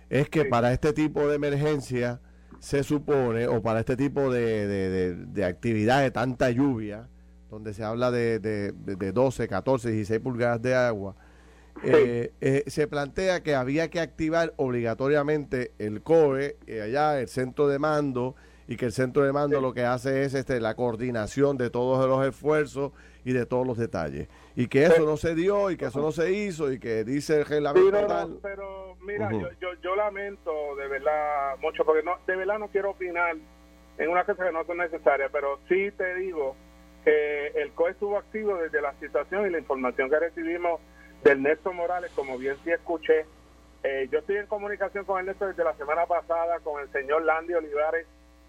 [0.09, 2.21] es que para este tipo de emergencia
[2.59, 7.09] se supone, o para este tipo de, de, de, actividad de tanta lluvia,
[7.49, 11.17] donde se habla de, de, 12, 14, 16 pulgadas de agua,
[11.83, 17.67] eh, eh, se plantea que había que activar obligatoriamente el COE, eh, allá el centro
[17.69, 18.37] de mando,
[18.71, 22.09] y que el centro de mando lo que hace es este la coordinación de todos
[22.09, 22.93] los esfuerzos
[23.25, 24.29] y de todos los detalles.
[24.55, 27.41] Y que eso no se dio y que eso no se hizo y que dice
[27.41, 29.29] el reglamento pero, Pero mira,
[29.61, 33.35] yo, yo, lamento de verdad mucho, porque no, de verdad no quiero opinar
[33.99, 36.55] en una cosa que no es necesaria, pero sí te digo
[37.05, 40.81] que el COE estuvo activo desde la situación y la información que recibimos
[41.25, 43.27] del Néstor Morales, como bien sí escuché.
[43.83, 47.25] Eh, yo estoy en comunicación con el Néstor desde la semana pasada, con el señor
[47.25, 48.07] Landy Olivares,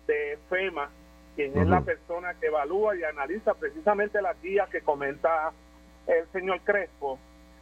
[0.07, 0.89] de FEMA,
[1.35, 5.51] quien es la persona que evalúa y analiza precisamente las guías que comenta
[6.07, 7.17] el señor Crespo.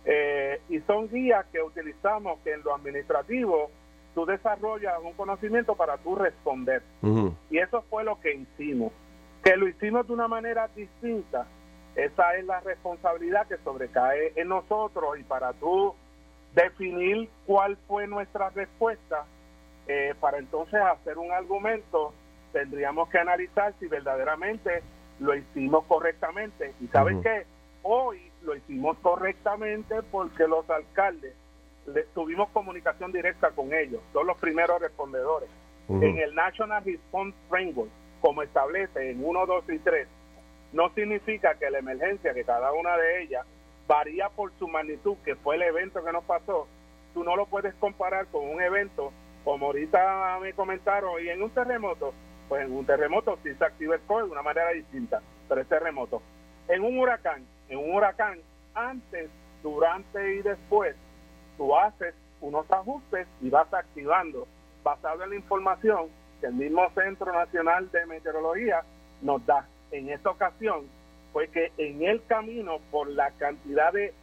[0.06, 3.70] Eh, y son guías que utilizamos que en lo administrativo
[4.16, 6.82] tú desarrollas un conocimiento para tú responder.
[7.50, 8.92] Y eso fue lo que hicimos.
[9.44, 11.46] Que lo hicimos de una manera distinta,
[11.96, 15.96] esa es la responsabilidad que sobrecae en nosotros y para tú
[16.54, 19.26] definir cuál fue nuestra respuesta,
[19.88, 22.14] eh, para entonces hacer un argumento
[22.52, 24.82] tendríamos que analizar si verdaderamente
[25.20, 26.74] lo hicimos correctamente.
[26.82, 27.46] Y sabes qué,
[27.84, 31.36] hoy lo hicimos correctamente porque los alcaldes
[32.14, 35.50] tuvimos comunicación directa con ellos, son los primeros respondedores.
[35.90, 37.90] En el National Response Framework,
[38.22, 40.08] como establece en 1, 2 y 3,
[40.72, 43.44] no significa que la emergencia, que cada una de ellas
[43.88, 46.68] varía por su magnitud, que fue el evento que nos pasó,
[47.16, 49.12] tú no lo puedes comparar con un evento
[49.44, 52.14] como ahorita me comentaron, y en un terremoto,
[52.50, 55.68] pues en un terremoto sí se activa el COE de una manera distinta, pero es
[55.68, 56.22] terremoto.
[56.68, 58.40] En un huracán, en un huracán,
[58.74, 59.30] antes,
[59.62, 60.96] durante y después,
[61.58, 64.48] tú haces unos ajustes y vas activando,
[64.84, 66.08] basado en la información
[66.42, 68.82] que el mismo Centro Nacional de Meteorología
[69.22, 69.68] nos da.
[69.92, 70.88] En esta ocasión
[71.34, 74.14] fue que en el camino, por la cantidad de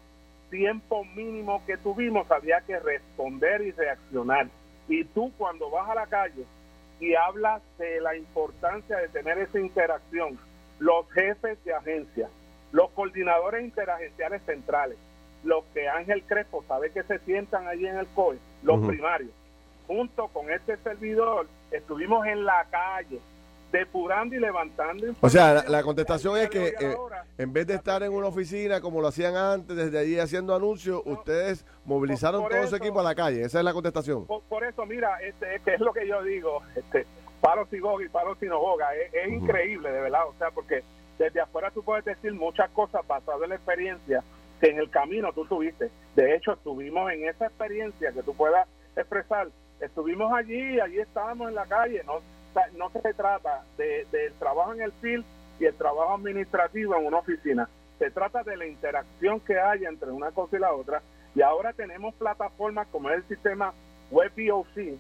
[0.51, 4.49] tiempo mínimo que tuvimos, había que responder y reaccionar.
[4.89, 6.45] Y tú cuando vas a la calle
[7.01, 10.39] y habla de la importancia de tener esa interacción.
[10.79, 12.29] Los jefes de agencia,
[12.73, 14.99] los coordinadores interagenciales centrales,
[15.45, 19.31] los que Ángel Crespo sabe que se sientan allí en el COE, los primarios,
[19.87, 23.21] junto con este servidor, estuvimos en la calle
[23.79, 25.07] depurando y levantando.
[25.21, 26.97] O sea, la, contestación es que eh,
[27.39, 31.03] en vez de estar en una oficina como lo hacían antes, desde allí haciendo anuncios,
[31.05, 33.43] ustedes movilizaron todo su equipo a la calle.
[33.43, 34.27] Esa es la contestación.
[34.27, 37.07] Por, eso, mira, este, que es lo que yo digo, este,
[37.41, 38.89] palo si y palo si no boga.
[38.95, 40.27] Es, increíble, de verdad.
[40.29, 40.83] O sea, porque
[41.19, 44.25] desde afuera tú puedes decir muchas cosas basadas en la experiencia
[44.61, 45.91] que en el camino tú tuviste.
[46.15, 49.49] De hecho, estuvimos en esa experiencia que tú puedas expresar.
[49.81, 52.23] Estuvimos allí, allí estábamos en la calle, no
[52.77, 55.25] no se trata de, del trabajo en el field
[55.59, 57.69] y el trabajo administrativo en una oficina.
[57.99, 61.03] Se trata de la interacción que hay entre una cosa y la otra.
[61.35, 63.73] Y ahora tenemos plataformas como el sistema
[64.11, 64.99] WebPOC,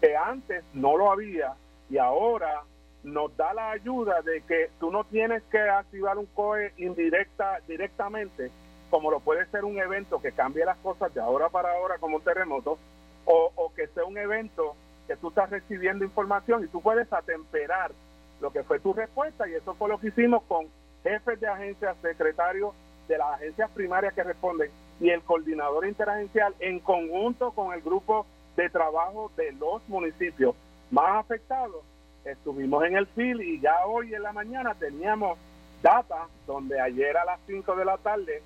[0.00, 1.54] que antes no lo había
[1.88, 2.62] y ahora
[3.02, 8.50] nos da la ayuda de que tú no tienes que activar un COE indirecta directamente,
[8.90, 12.16] como lo puede ser un evento que cambie las cosas de ahora para ahora como
[12.16, 12.78] un terremoto,
[13.24, 17.92] o, o que sea un evento que tú estás recibiendo información y tú puedes atemperar
[18.40, 20.66] lo que fue tu respuesta y eso fue lo que hicimos con
[21.02, 22.74] jefes de agencias, secretarios
[23.08, 28.26] de las agencias primarias que responden y el coordinador interagencial en conjunto con el grupo
[28.56, 30.54] de trabajo de los municipios
[30.90, 31.82] más afectados.
[32.24, 35.38] Estuvimos en el FIL y ya hoy en la mañana teníamos
[35.82, 38.42] data donde ayer a las 5 de la tarde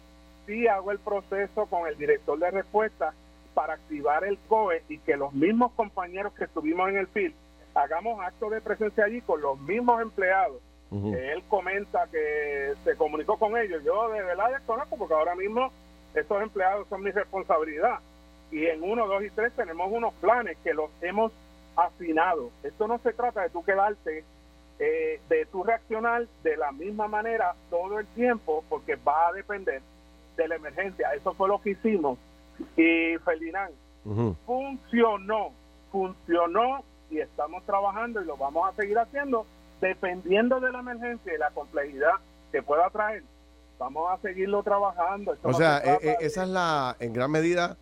[0.47, 3.13] sí hago el proceso con el director de respuesta
[3.57, 7.35] para activar el COE y que los mismos compañeros que estuvimos en el FIL
[7.75, 10.61] hagamos acto de presencia allí con los mismos empleados.
[10.93, 13.83] él comenta que se comunicó con ellos.
[13.83, 15.73] Yo de verdad desconozco porque ahora mismo
[16.15, 18.01] estos empleados son mi responsabilidad.
[18.51, 21.33] Y en uno, dos y tres tenemos unos planes que los hemos
[21.77, 22.51] afinado.
[22.63, 24.23] Esto no se trata de tú quedarte,
[24.79, 29.81] eh, de tú reaccionar de la misma manera todo el tiempo porque va a depender
[30.37, 31.15] de la emergencia.
[31.15, 32.19] Eso fue lo que hicimos.
[32.77, 33.73] Y Ferdinand,
[34.45, 35.53] funcionó,
[35.91, 39.47] funcionó y estamos trabajando y lo vamos a seguir haciendo
[39.81, 42.15] dependiendo de la emergencia y la complejidad
[42.53, 43.23] que pueda traer.
[43.79, 45.37] Vamos a seguirlo trabajando.
[45.43, 47.77] o sea, eh, eh, esa es la, en gran medida,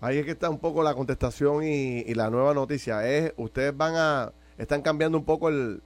[0.00, 3.06] ahí es que está un poco la contestación y, la nueva noticia.
[3.08, 5.82] Es, ustedes van a, están cambiando un poco el,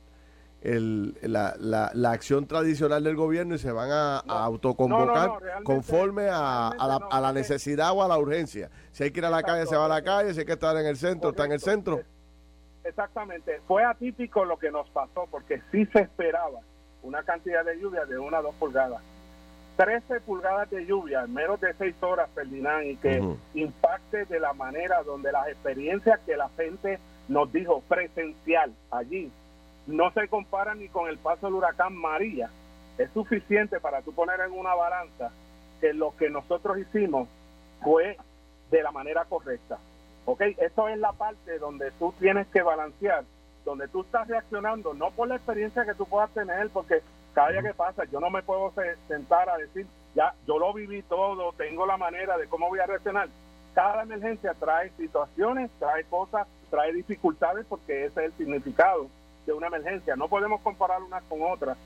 [0.64, 7.00] el, la, la, acción tradicional del gobierno y se van a, autoconvocar conforme a, la,
[7.10, 8.70] a, la, necesidad o a la urgencia.
[8.90, 10.32] Si hay que ir a la calle, se va a la calle.
[10.32, 12.00] Si hay que estar en el centro, está en el centro.
[12.82, 13.60] Exactamente.
[13.68, 16.60] Fue atípico lo que nos pasó porque sí se esperaba
[17.02, 19.02] una cantidad de lluvia de una a dos pulgadas.
[19.76, 23.20] 13 pulgadas de lluvia en menos de 6 horas, Ferdinand, y que
[23.54, 29.30] impacte de la manera donde las experiencias que la gente nos dijo presencial allí
[29.86, 32.50] no se comparan ni con el paso del huracán María.
[32.98, 35.30] Es suficiente para tú poner en una balanza
[35.80, 37.28] que lo que nosotros hicimos
[37.82, 38.16] fue
[38.70, 39.78] de la manera correcta.
[40.24, 40.40] ¿Ok?
[40.58, 43.24] Eso es la parte donde tú tienes que balancear,
[43.64, 47.02] donde tú estás reaccionando, no por la experiencia que tú puedas tener, porque
[47.34, 48.72] cada día que pasa, yo no me puedo
[49.08, 52.86] sentar a decir, ya, yo lo viví todo, tengo la manera de cómo voy a
[52.86, 53.28] reaccionar.
[53.74, 59.08] Cada emergencia trae situaciones, trae cosas, trae dificultades, porque ese es el significado
[59.46, 60.16] de una emergencia.
[60.16, 61.76] No podemos comparar unas con otras,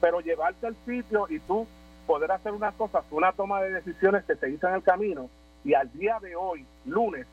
[0.00, 1.66] pero llevarte al sitio y tú
[2.06, 5.28] poder hacer unas cosas, una toma de decisiones que se hizo en el camino,
[5.64, 7.26] y al día de hoy, lunes,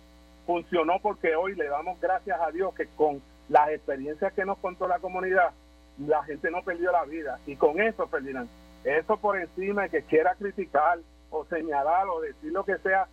[0.45, 4.87] funcionó porque hoy le damos gracias a Dios que con las experiencias que nos contó
[4.87, 5.51] la comunidad,
[5.97, 7.39] la gente no perdió la vida.
[7.45, 8.49] Y con eso, Ferdinand,
[8.83, 13.07] eso por encima de que quiera criticar o señalar o decir lo que sea,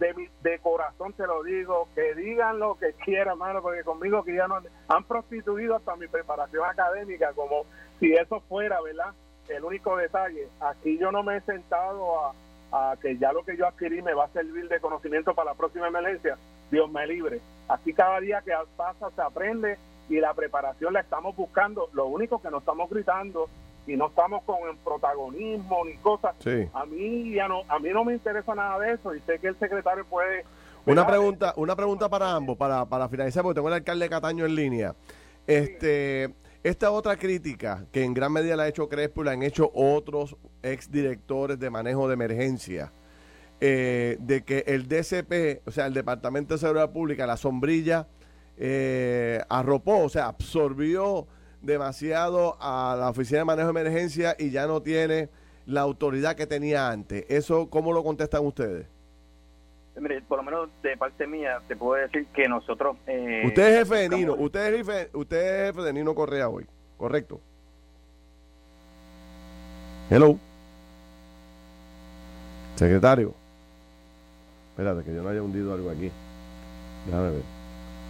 [0.00, 4.34] de, de corazón te lo digo, que digan lo que quieran, hermano, porque conmigo que
[4.34, 7.64] ya no han prostituido hasta mi preparación académica, como
[8.00, 9.12] si eso fuera, ¿verdad?
[9.48, 12.32] El único detalle, aquí yo no me he sentado a,
[12.72, 15.56] a que ya lo que yo adquirí me va a servir de conocimiento para la
[15.56, 16.38] próxima emergencia,
[16.70, 17.40] Dios me libre.
[17.68, 21.88] Aquí cada día que pasa se aprende y la preparación la estamos buscando.
[21.92, 23.48] Lo único que no estamos gritando
[23.90, 26.34] y no estamos con el protagonismo ni cosas.
[26.72, 29.48] A mí ya no, a mí no me interesa nada de eso y sé que
[29.48, 30.44] el secretario puede.
[30.86, 34.54] Una pregunta, una pregunta para ambos, para, para finalizar, porque tengo el alcalde Cataño en
[34.54, 34.94] línea.
[35.46, 39.42] Este, esta otra crítica que en gran medida la ha hecho Crespo y la han
[39.42, 42.92] hecho otros exdirectores de manejo de emergencia
[43.60, 48.06] eh, de que el DCP, o sea, el Departamento de Seguridad Pública, la sombrilla,
[48.56, 51.26] eh, arropó, o sea, absorbió
[51.62, 55.28] demasiado a la Oficina de Manejo de Emergencia y ya no tiene
[55.66, 57.24] la autoridad que tenía antes.
[57.28, 58.86] ¿Eso cómo lo contestan ustedes?
[59.96, 62.96] Mire, por lo menos de parte mía, te puedo decir que nosotros...
[63.06, 66.48] Eh, usted es jefe de Nino, usted es jefe, usted es jefe de Nino Correa
[66.48, 67.40] hoy, ¿correcto?
[70.08, 70.38] Hello.
[72.76, 73.34] Secretario.
[74.70, 76.10] Espérate, que yo no haya hundido algo aquí.
[77.06, 77.59] Déjame ver.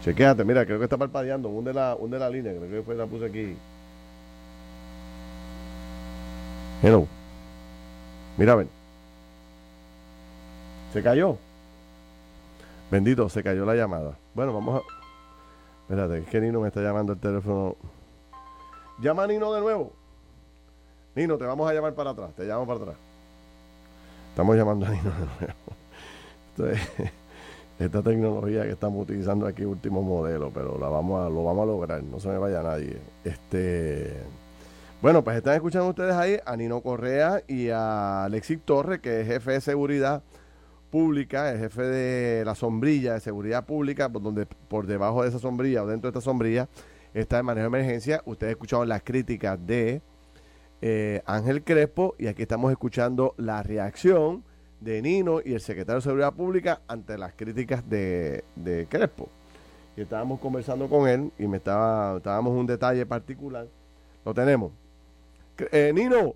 [0.03, 1.49] Chequéate, mira, creo que está parpadeando.
[1.49, 3.57] Hunde la, hunde la línea, creo que fue la puse aquí.
[6.83, 7.07] Hello.
[8.39, 8.69] Mira, ven.
[10.93, 11.37] Se cayó.
[12.91, 14.17] Bendito, se cayó la llamada.
[14.35, 14.85] Bueno, vamos a.
[15.83, 17.77] Espérate, es que Nino me está llamando el teléfono.
[19.01, 19.93] Llama a Nino de nuevo.
[21.15, 22.31] Nino, te vamos a llamar para atrás.
[22.35, 22.97] Te llamo para atrás.
[24.31, 25.27] Estamos llamando a Nino de
[26.67, 27.11] nuevo.
[27.81, 31.67] esta tecnología que estamos utilizando aquí, último modelo, pero la vamos a, lo vamos a
[31.67, 32.99] lograr, no se me vaya nadie.
[33.25, 34.19] Este,
[35.01, 39.27] bueno, pues están escuchando ustedes ahí a Nino Correa y a Alexis Torres, que es
[39.27, 40.23] jefe de seguridad
[40.91, 45.83] pública, es jefe de la sombrilla de seguridad pública, donde por debajo de esa sombrilla
[45.83, 46.69] o dentro de esta sombrilla
[47.15, 48.21] está el manejo de emergencia.
[48.27, 50.03] Ustedes escucharon las críticas de
[50.83, 54.45] eh, Ángel Crespo y aquí estamos escuchando la reacción
[54.81, 59.29] de Nino y el secretario de Seguridad Pública ante las críticas de, de Crespo.
[59.97, 63.67] Y estábamos conversando con él y me estaba, estábamos un detalle particular.
[64.25, 64.73] Lo tenemos.
[65.73, 66.35] Eh, Nino.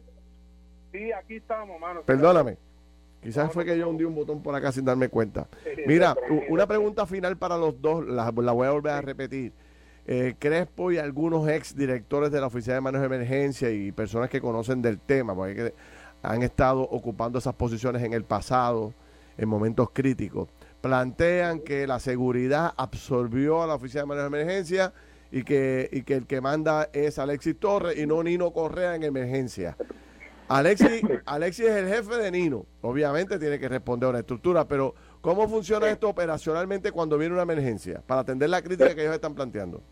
[0.93, 2.03] Sí, aquí estamos, mano.
[2.03, 2.57] Perdóname.
[3.23, 5.49] Quizás fue que yo hundí un botón por acá sin darme cuenta.
[5.87, 6.15] Mira,
[6.51, 9.53] una pregunta final para los dos, la, voy a volver a repetir.
[10.07, 14.29] Eh, Crespo y algunos ex directores de la Oficina de Manejo de Emergencia y personas
[14.29, 15.73] que conocen del tema, porque
[16.25, 18.93] han estado ocupando esas posiciones en el pasado,
[19.37, 20.49] en momentos críticos,
[20.81, 24.93] plantean que la seguridad absorbió a la Oficina de Manejo de Emergencia
[25.31, 29.03] y que, y que el que manda es Alexis Torres y no Nino Correa en
[29.03, 29.77] emergencia.
[30.49, 32.67] Alexis, Alexis es el jefe de Nino.
[32.83, 37.43] Obviamente tiene que responder a una estructura, pero ¿cómo funciona esto operacionalmente cuando viene una
[37.43, 38.03] emergencia?
[38.07, 39.83] Para atender la crítica que ellos están planteando.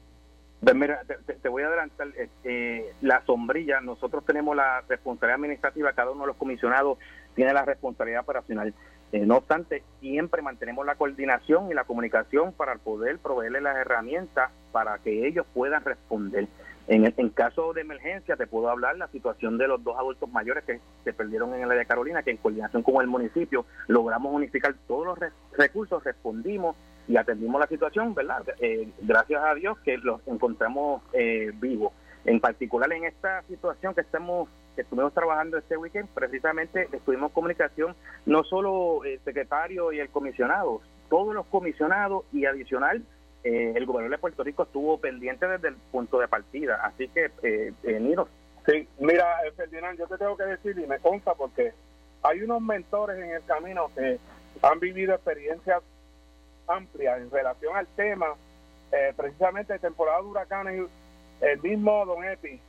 [0.63, 1.03] Pues mira,
[1.43, 2.09] te, voy a adelantar.
[2.45, 6.99] Eh, la sombrilla, nosotros tenemos la responsabilidad administrativa, cada uno de los comisionados
[7.35, 8.73] tiene la responsabilidad operacional.
[9.11, 14.53] Eh, no obstante, siempre mantenemos la coordinación y la comunicación para poder proveerles las herramientas
[14.71, 16.47] para que ellos puedan responder.
[16.87, 20.65] En, en caso de emergencia, te puedo hablar la situación de los dos adultos mayores
[20.65, 24.75] que se perdieron en el de Carolina, que en coordinación con el municipio logramos unificar
[24.87, 25.19] todos los
[25.57, 26.77] recursos, respondimos
[27.09, 28.43] y atendimos la situación, ¿verdad?
[28.61, 31.93] Eh, gracias a Dios que los encontramos eh, vivos.
[32.25, 37.35] En particular en esta situación que estamos que estuvimos trabajando este weekend, precisamente estuvimos en
[37.35, 37.95] comunicación
[38.25, 40.81] no solo el secretario y el comisionado,
[41.11, 43.03] todos los comisionados y adicional
[43.45, 46.81] eh, el gobernador de Puerto Rico estuvo pendiente desde el punto de partida.
[46.85, 48.29] Así que, eh, eh Niro.
[48.67, 51.73] Sí, mira, eh, Ferdinand, yo te tengo que decir y me consta porque
[52.23, 54.21] hay unos mentores en el camino que
[54.63, 55.83] han vivido experiencias
[56.67, 58.27] amplias en relación al tema,
[58.93, 60.91] eh, precisamente de temporada de huracanes,
[61.41, 62.61] el mismo Don Epi,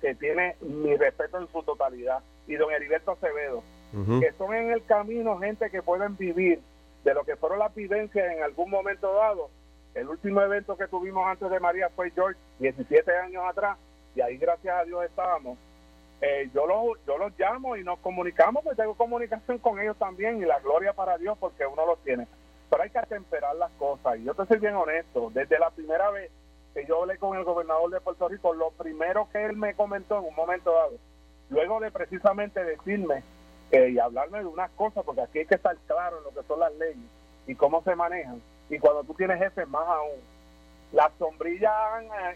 [0.00, 3.62] que tiene mi respeto en su totalidad, y Don Heriberto Acevedo,
[4.20, 6.60] que son en el camino gente que pueden vivir
[7.04, 9.50] de lo que fueron las vivencias en algún momento dado
[9.96, 13.78] el último evento que tuvimos antes de María fue George, 17 años atrás,
[14.14, 15.56] y ahí gracias a Dios estábamos.
[16.20, 20.36] Eh, yo, los, yo los llamo y nos comunicamos, pues tengo comunicación con ellos también,
[20.36, 22.26] y la gloria para Dios porque uno los tiene.
[22.76, 26.10] Pero hay que atemperar las cosas, y yo te soy bien honesto, desde la primera
[26.10, 26.30] vez
[26.74, 30.18] que yo hablé con el gobernador de Puerto Rico, lo primero que él me comentó
[30.18, 30.92] en un momento dado,
[31.48, 33.22] luego de precisamente decirme
[33.70, 36.46] eh, y hablarme de unas cosas, porque aquí hay que estar claro en lo que
[36.46, 37.08] son las leyes
[37.46, 40.20] y cómo se manejan, y cuando tú tienes jefes más aún.
[40.92, 41.72] La sombrilla,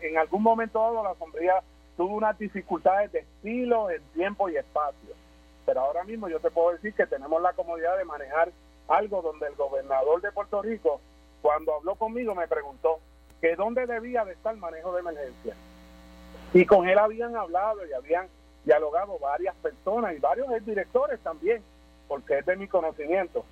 [0.01, 1.62] en algún momento dado, la sombrilla
[1.99, 5.11] tuvo unas dificultades de estilo, en tiempo y espacio.
[5.66, 8.51] Pero ahora mismo yo te puedo decir que tenemos la comodidad de manejar
[8.91, 11.01] algo donde el gobernador de Puerto Rico,
[11.43, 13.01] cuando habló conmigo, me preguntó
[13.41, 15.55] que dónde debía de estar el manejo de emergencia.
[16.53, 18.28] Y con él habían hablado y habían
[18.64, 21.62] dialogado varias personas y varios directores también,
[22.09, 23.45] porque es de mi conocimiento.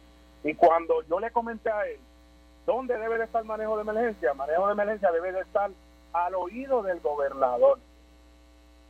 [0.45, 1.99] Y cuando yo le comenté a él
[2.69, 4.33] ¿Dónde debe de estar el manejo de emergencia?
[4.33, 5.71] El manejo de emergencia debe de estar
[6.13, 7.79] al oído del gobernador.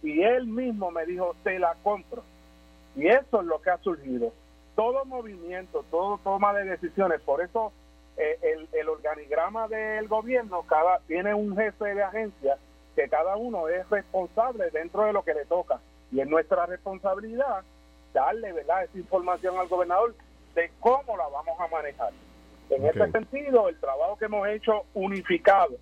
[0.03, 2.25] Y él mismo me dijo, te la compro.
[2.97, 4.33] Y eso es lo que ha surgido.
[4.79, 7.73] Todo movimiento, todo toma de decisiones, por eso
[8.17, 12.59] eh, el, el, organigrama del gobierno cada tiene un jefe de agencia
[12.95, 15.81] que cada uno es responsable dentro de lo que le toca.
[16.13, 17.65] Y es nuestra responsabilidad
[18.15, 18.85] darle ¿verdad?
[18.85, 20.15] esa información al gobernador
[20.55, 22.13] de cómo la vamos a manejar.
[22.71, 25.75] En este sentido, el trabajo que hemos hecho unificado,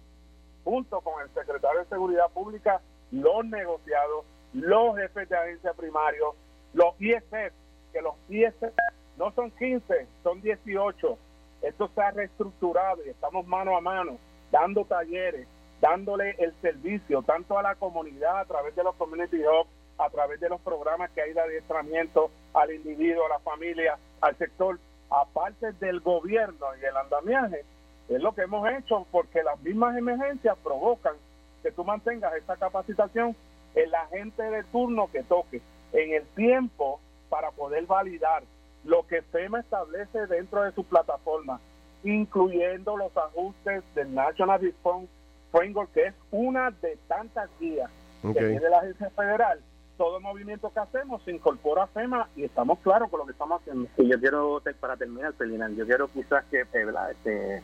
[0.64, 2.80] junto con el secretario de Seguridad Pública,
[3.10, 4.24] los negociados,
[4.54, 6.34] los jefes de agencia primario,
[6.72, 7.52] los ISF,
[7.96, 8.74] que los ISF
[9.16, 11.18] no son 15, son 18.
[11.62, 14.18] Esto se ha reestructurado y estamos mano a mano,
[14.52, 15.48] dando talleres,
[15.80, 20.40] dándole el servicio tanto a la comunidad a través de los community hubs, a través
[20.40, 24.78] de los programas que hay de adiestramiento al individuo, a la familia, al sector
[25.08, 27.64] aparte del gobierno y el andamiaje,
[28.10, 31.14] es lo que hemos hecho porque las mismas emergencias provocan
[31.62, 33.34] que tú mantengas esa capacitación
[33.74, 35.62] en la gente de turno que toque,
[35.94, 38.42] en el tiempo para poder validar
[38.84, 41.60] lo que FEMA establece dentro de su plataforma,
[42.04, 45.08] incluyendo los ajustes del National Response
[45.50, 47.90] Framework, que es una de tantas guías
[48.22, 49.60] que tiene la agencia federal
[49.96, 53.60] todo movimiento que hacemos se incorpora a FEMA y estamos claros con lo que estamos
[53.60, 53.88] haciendo.
[53.96, 57.62] Y yo quiero, para terminar, Ferdinand, yo quiero quizás que eh, este,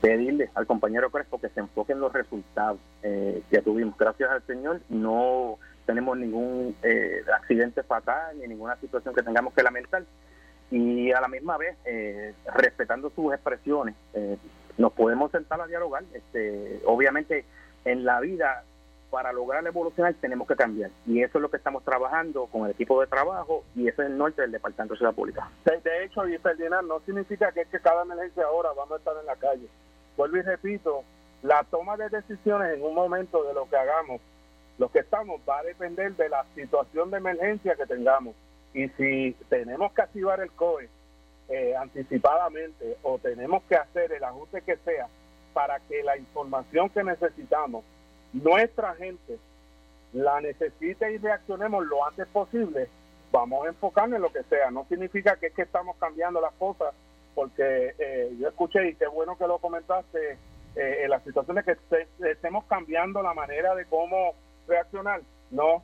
[0.00, 3.96] pedirle al compañero Crespo que se enfoque en los resultados eh, que tuvimos.
[3.96, 9.62] Gracias al Señor no tenemos ningún eh, accidente fatal ni ninguna situación que tengamos que
[9.62, 10.04] lamentar.
[10.70, 11.76] Y a la misma vez,
[12.52, 13.94] respetando sus expresiones,
[14.76, 16.02] nos podemos sentar a dialogar.
[16.12, 17.44] Este, obviamente,
[17.84, 18.64] en la vida
[19.10, 20.90] para lograr evolucionar tenemos que cambiar.
[21.06, 24.08] Y eso es lo que estamos trabajando con el equipo de trabajo y ese es
[24.08, 25.48] el norte del Departamento de Ciudad Pública.
[25.64, 29.14] De, hecho, y Ferdinand, no significa que, es que cada emergencia ahora vamos a estar
[29.18, 29.68] en la calle.
[30.16, 31.04] Vuelvo y repito,
[31.42, 34.20] la toma de decisiones en un momento de lo que hagamos,
[34.78, 38.34] lo que estamos, va a depender de la situación de emergencia que tengamos.
[38.74, 40.88] Y si tenemos que activar el COE
[41.48, 45.08] eh, anticipadamente o tenemos que hacer el ajuste que sea
[45.54, 47.84] para que la información que necesitamos,
[48.32, 49.38] nuestra gente
[50.12, 52.88] la necesite y reaccionemos lo antes posible,
[53.32, 54.70] vamos a enfocarnos en lo que sea.
[54.70, 56.94] No significa que es que estamos cambiando las cosas,
[57.34, 60.38] porque eh, yo escuché y qué bueno que lo comentaste,
[60.76, 61.76] eh, en las situaciones que
[62.30, 64.34] estemos cambiando la manera de cómo
[64.66, 65.22] reaccionar.
[65.50, 65.82] No,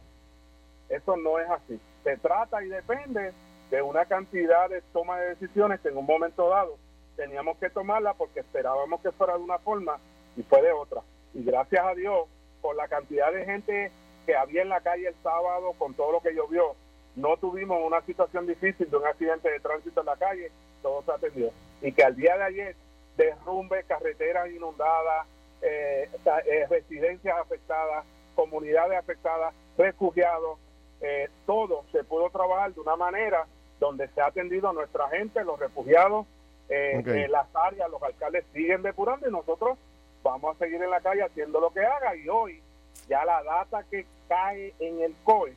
[0.88, 1.80] eso no es así.
[2.04, 3.32] Se trata y depende
[3.70, 6.76] de una cantidad de toma de decisiones que en un momento dado
[7.16, 9.98] teníamos que tomarla porque esperábamos que fuera de una forma
[10.36, 11.00] y fue de otra.
[11.34, 12.26] Y gracias a Dios,
[12.60, 13.92] por la cantidad de gente
[14.26, 16.74] que había en la calle el sábado, con todo lo que llovió,
[17.16, 20.50] no tuvimos una situación difícil de un accidente de tránsito en la calle,
[20.82, 21.50] todo se atendió.
[21.82, 22.76] Y que al día de ayer,
[23.16, 25.26] derrumbe, carreteras inundadas,
[25.60, 26.08] eh,
[26.46, 28.04] eh, residencias afectadas,
[28.42, 30.58] comunidades afectadas, refugiados,
[31.00, 33.46] eh, todo se pudo trabajar de una manera
[33.78, 36.26] donde se ha atendido a nuestra gente, los refugiados,
[36.68, 39.78] eh, en las áreas, los alcaldes siguen depurando y nosotros
[40.22, 42.16] vamos a seguir en la calle haciendo lo que haga.
[42.16, 42.62] Y hoy
[43.08, 45.54] ya la data que cae en el COE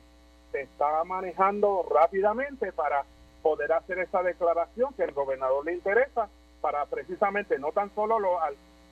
[0.52, 3.04] se está manejando rápidamente para
[3.42, 6.28] poder hacer esa declaración que el gobernador le interesa
[6.60, 8.38] para precisamente no tan solo los,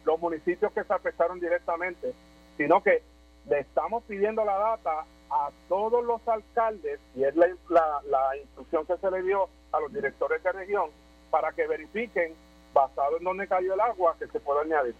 [0.04, 2.14] los municipios que se afectaron directamente,
[2.56, 3.02] sino que
[3.48, 8.96] le estamos pidiendo la data a todos los alcaldes, y es la, la, instrucción que
[8.98, 10.90] se le dio a los directores de región,
[11.30, 12.34] para que verifiquen,
[12.72, 14.94] basado en dónde cayó el agua, que se pueda añadir.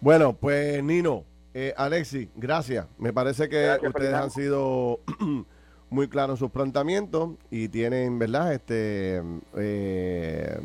[0.00, 2.86] Bueno, pues Nino, eh, Alexi, gracias.
[2.98, 5.00] Me parece que ustedes han sido
[5.90, 8.52] muy claros en sus planteamientos y tienen, ¿verdad?
[8.52, 9.22] Este,
[9.56, 10.58] eh,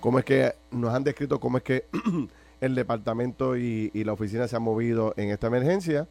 [0.00, 1.84] cómo es que nos han descrito cómo es que
[2.60, 6.08] el departamento y la oficina se han movido en esta emergencia.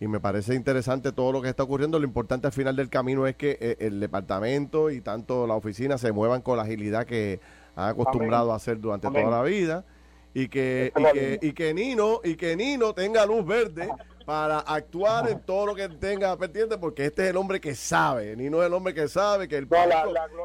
[0.00, 1.98] Y me parece interesante todo lo que está ocurriendo.
[1.98, 5.98] Lo importante al final del camino es que eh, el departamento y tanto la oficina
[5.98, 7.40] se muevan con la agilidad que
[7.76, 9.84] han acostumbrado a hacer durante toda la vida.
[10.36, 13.88] Y que, y que, y que Nino y que Nino tenga luz verde
[14.26, 18.34] para actuar en todo lo que tenga pendiente porque este es el hombre que sabe.
[18.34, 19.94] Nino es el hombre que sabe que el país,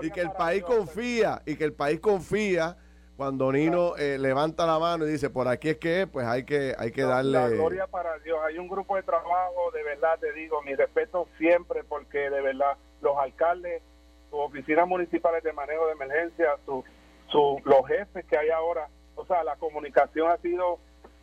[0.04, 2.78] y que el país confía y que el país confía
[3.20, 6.74] cuando Nino eh, levanta la mano y dice por aquí es que pues hay que
[6.78, 8.40] hay que darle la gloria para Dios.
[8.48, 12.78] Hay un grupo de trabajo de verdad te digo mi respeto siempre porque de verdad
[13.02, 13.82] los alcaldes
[14.30, 16.82] sus oficinas municipales de manejo de emergencia su,
[17.28, 20.80] su, los jefes que hay ahora o sea la comunicación ha sido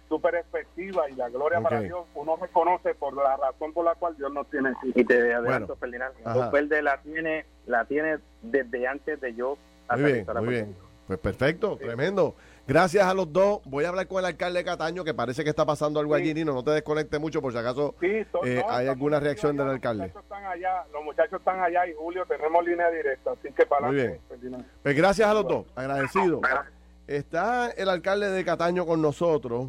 [0.07, 2.05] súper efectiva y la gloria para Dios.
[2.15, 6.15] Uno reconoce por la razón por la cual Dios nos tiene y te adelanto Ferdinand
[6.53, 9.57] Verde la tiene la tiene desde antes de yo
[9.89, 10.77] muy bien, muy bien.
[11.07, 12.35] Pues perfecto, tremendo.
[12.67, 13.61] Gracias a los dos.
[13.65, 16.35] Voy a hablar con el alcalde de Cataño, que parece que está pasando algo allí,
[16.35, 16.53] Nino.
[16.53, 20.07] No te desconecte mucho por si acaso eh, hay alguna reacción del alcalde.
[20.07, 23.67] Los muchachos, están allá, los muchachos están allá y Julio tenemos línea directa, así que
[23.67, 24.21] para Muy bien.
[24.83, 26.41] Pues gracias a los dos, agradecido.
[27.07, 29.69] Está el alcalde de Cataño con nosotros,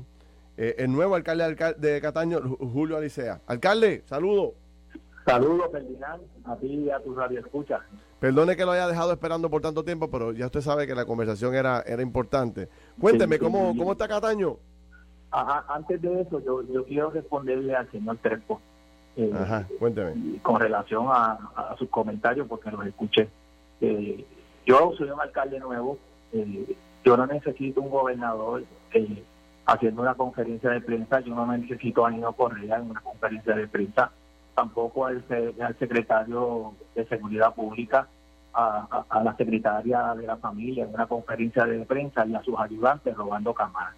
[0.57, 3.41] eh, el nuevo alcalde de Cataño, Julio Alicea.
[3.45, 4.55] Alcalde, saludo.
[5.27, 7.81] Saludos, Ferdinand, a ti y a tu radio escucha.
[8.21, 11.03] Perdone que lo haya dejado esperando por tanto tiempo, pero ya usted sabe que la
[11.03, 12.69] conversación era, era importante.
[12.97, 14.55] Cuénteme, ¿cómo, ¿cómo está Cataño?
[15.29, 18.61] Ajá, antes de eso, yo, yo quiero responderle al señor Trespo.
[19.17, 20.39] Eh, Ajá, cuénteme.
[20.41, 23.27] Con relación a, sus comentarios, porque los escuché.
[23.81, 24.25] Eh,
[24.65, 25.97] yo soy un alcalde nuevo.
[26.31, 26.73] Eh,
[27.03, 28.63] yo no necesito un gobernador
[29.65, 31.19] haciendo una conferencia de prensa.
[31.19, 34.09] Yo no necesito a Nino Correa en una conferencia de prensa
[34.57, 35.23] tampoco al,
[35.77, 38.07] secretario de Seguridad Pública,
[38.55, 43.15] a, la secretaria de la familia en una conferencia de prensa y a sus ayudantes
[43.15, 43.93] robando cámaras.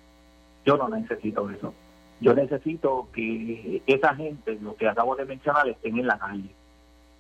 [0.65, 1.73] Yo no necesito eso.
[2.19, 6.49] Yo necesito que esa gente, lo que acabo de mencionar, estén en la calle,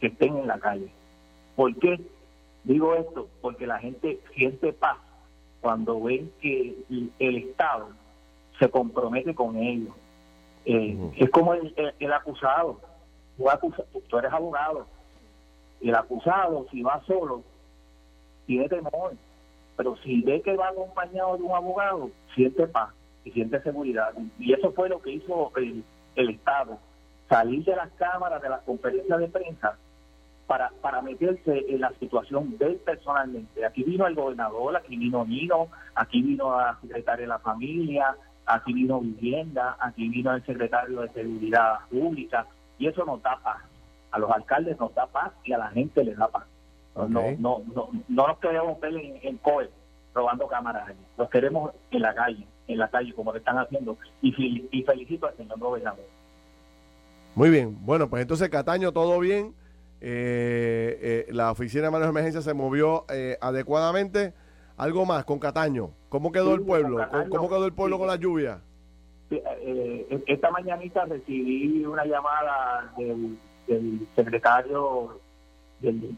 [0.01, 0.91] que estén en la calle.
[1.55, 1.97] ¿Por qué
[2.65, 3.29] digo esto?
[3.39, 4.97] Porque la gente siente paz
[5.61, 6.75] cuando ven que
[7.19, 7.87] el Estado
[8.59, 9.95] se compromete con ellos.
[10.65, 12.88] Eh, es como el, acusado
[14.09, 14.87] tú, eres abogado
[15.81, 17.43] y el acusado, si va solo,
[18.45, 19.13] tiene temor,
[19.77, 24.13] pero si ve que va acompañado de un abogado, siente paz y siente seguridad.
[24.37, 25.83] Y eso fue lo que hizo el,
[26.15, 26.77] el Estado,
[27.29, 29.77] salir de las cámaras, de las conferencias de prensa,
[30.49, 33.63] para, para meterse en la situación de él personalmente.
[33.63, 38.15] Aquí vino el gobernador, aquí vino Nino, aquí vino la secretaria de la familia,
[38.47, 42.47] aquí vino vivienda, aquí vino el secretario de Seguridad Pública,
[42.79, 43.61] y eso nos da paz.
[44.11, 46.45] A los alcaldes nos da paz y a la gente les da paz.
[46.95, 49.69] No, no, no, no nos queremos ver en, en COE
[50.13, 50.99] robando cámaras allí.
[51.17, 53.97] Los queremos en la calle, en la calle, como lo están haciendo.
[54.21, 56.05] Y, y felicito al señor gobernador.
[57.35, 57.77] Muy bien.
[57.85, 59.53] Bueno, pues entonces Cataño, todo bien.
[60.01, 64.33] Eh, eh, la oficina de manejo de emergencia se movió eh, adecuadamente.
[64.75, 65.91] Algo más con Cataño.
[66.09, 67.05] ¿Cómo quedó el pueblo?
[67.29, 68.61] ¿Cómo quedó el pueblo con la lluvia?
[69.29, 75.19] Esta mañanita recibí una llamada del, secretario
[75.79, 76.15] del,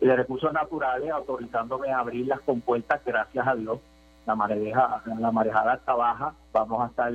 [0.00, 3.78] de Recursos Naturales autorizándome a abrir las compuertas, gracias a Dios.
[4.26, 6.34] La mareja, la marejada está baja.
[6.52, 7.12] Vamos a estar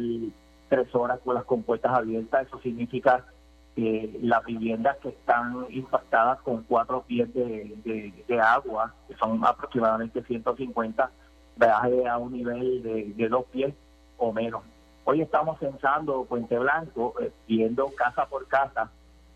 [0.69, 2.47] tres horas con las compuertas abiertas.
[2.47, 3.25] Eso significa
[4.21, 11.09] las viviendas que están impactadas con cuatro pies de, agua, que son aproximadamente 150,
[11.55, 12.83] baje a un nivel
[13.15, 13.73] de, dos pies
[14.17, 14.63] o menos.
[15.05, 18.91] Hoy estamos censando Puente Blanco, eh, viendo casa por casa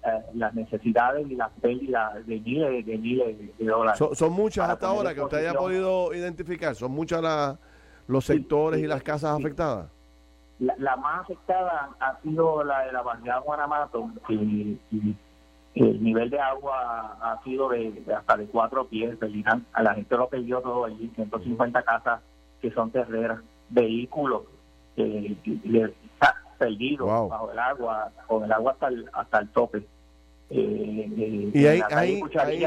[0.05, 4.03] eh, las necesidades y las pérdidas de miles de miles de dólares.
[4.13, 7.57] Son, muchas hasta ahora que usted haya podido identificar, son muchas
[8.07, 9.89] los sectores y las casas afectadas.
[10.59, 14.77] La, más afectada ha sido la de la barriada Guanamato, y,
[15.75, 19.17] el nivel de agua ha sido de, hasta de cuatro pies.
[19.73, 22.21] A la gente lo perdió todo allí, 150 casas
[22.61, 23.39] que son terreras,
[23.69, 24.43] vehículos
[24.97, 25.35] eh,
[26.57, 29.77] perdidos bajo el agua, con el agua hasta el, hasta el tope.
[30.49, 32.65] Eh, eh, y hay, hay, hay,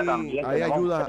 [0.63, 1.07] ayuda,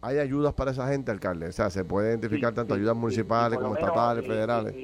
[0.00, 1.48] hay, ayudas para esa gente, alcalde.
[1.48, 4.74] O sea, se puede identificar tanto ayudas municipales como estatales, eh, federales.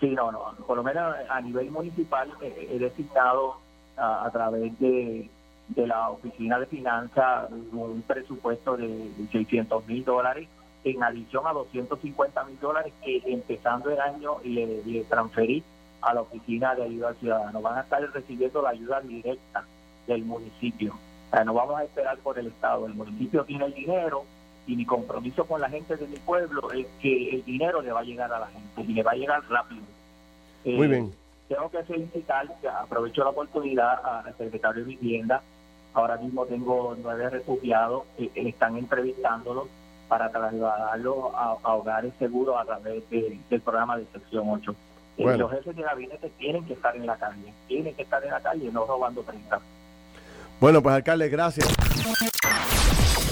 [0.00, 0.54] Sí, no, no.
[0.66, 3.56] Por lo menos a nivel municipal he designado
[3.96, 5.30] a, través de,
[5.68, 10.48] de la Oficina de Finanzas un presupuesto de 600 mil dólares
[10.84, 15.62] en adición a 250 mil dólares que empezando el año le, le, transferí
[16.00, 17.62] a la Oficina de Ayuda al Ciudadano.
[17.62, 19.64] Van a estar recibiendo la ayuda directa
[20.06, 20.94] del municipio.
[21.28, 22.86] O sea, no vamos a esperar por el Estado.
[22.86, 24.24] El municipio tiene el dinero,
[24.66, 28.00] y mi compromiso con la gente de mi pueblo es que el dinero le va
[28.00, 29.82] a llegar a la gente y le va a llegar rápido.
[30.64, 31.06] Muy bien.
[31.06, 32.46] Eh, tengo que felicitar,
[32.80, 35.42] aprovecho la oportunidad al secretario de Vivienda.
[35.94, 39.66] Ahora mismo tengo nueve refugiados, que están entrevistándolos
[40.12, 44.74] para trasladarlos a, hogares seguros a través del programa de sección 8.
[45.16, 48.30] Eh, los jefes de gabinete tienen que estar en la calle, tienen que estar en
[48.30, 49.58] la calle, no robando 30.
[50.60, 51.66] Bueno, pues alcalde, gracias.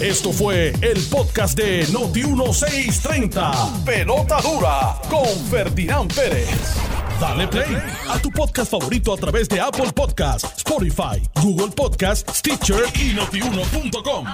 [0.00, 3.84] Esto fue el podcast de Noti1630.
[3.84, 6.76] Pelota dura con Ferdinand Pérez.
[7.20, 7.76] Dale play
[8.08, 14.24] a tu podcast favorito a través de Apple Podcasts, Spotify, Google Podcasts, Stitcher y notiuno.com.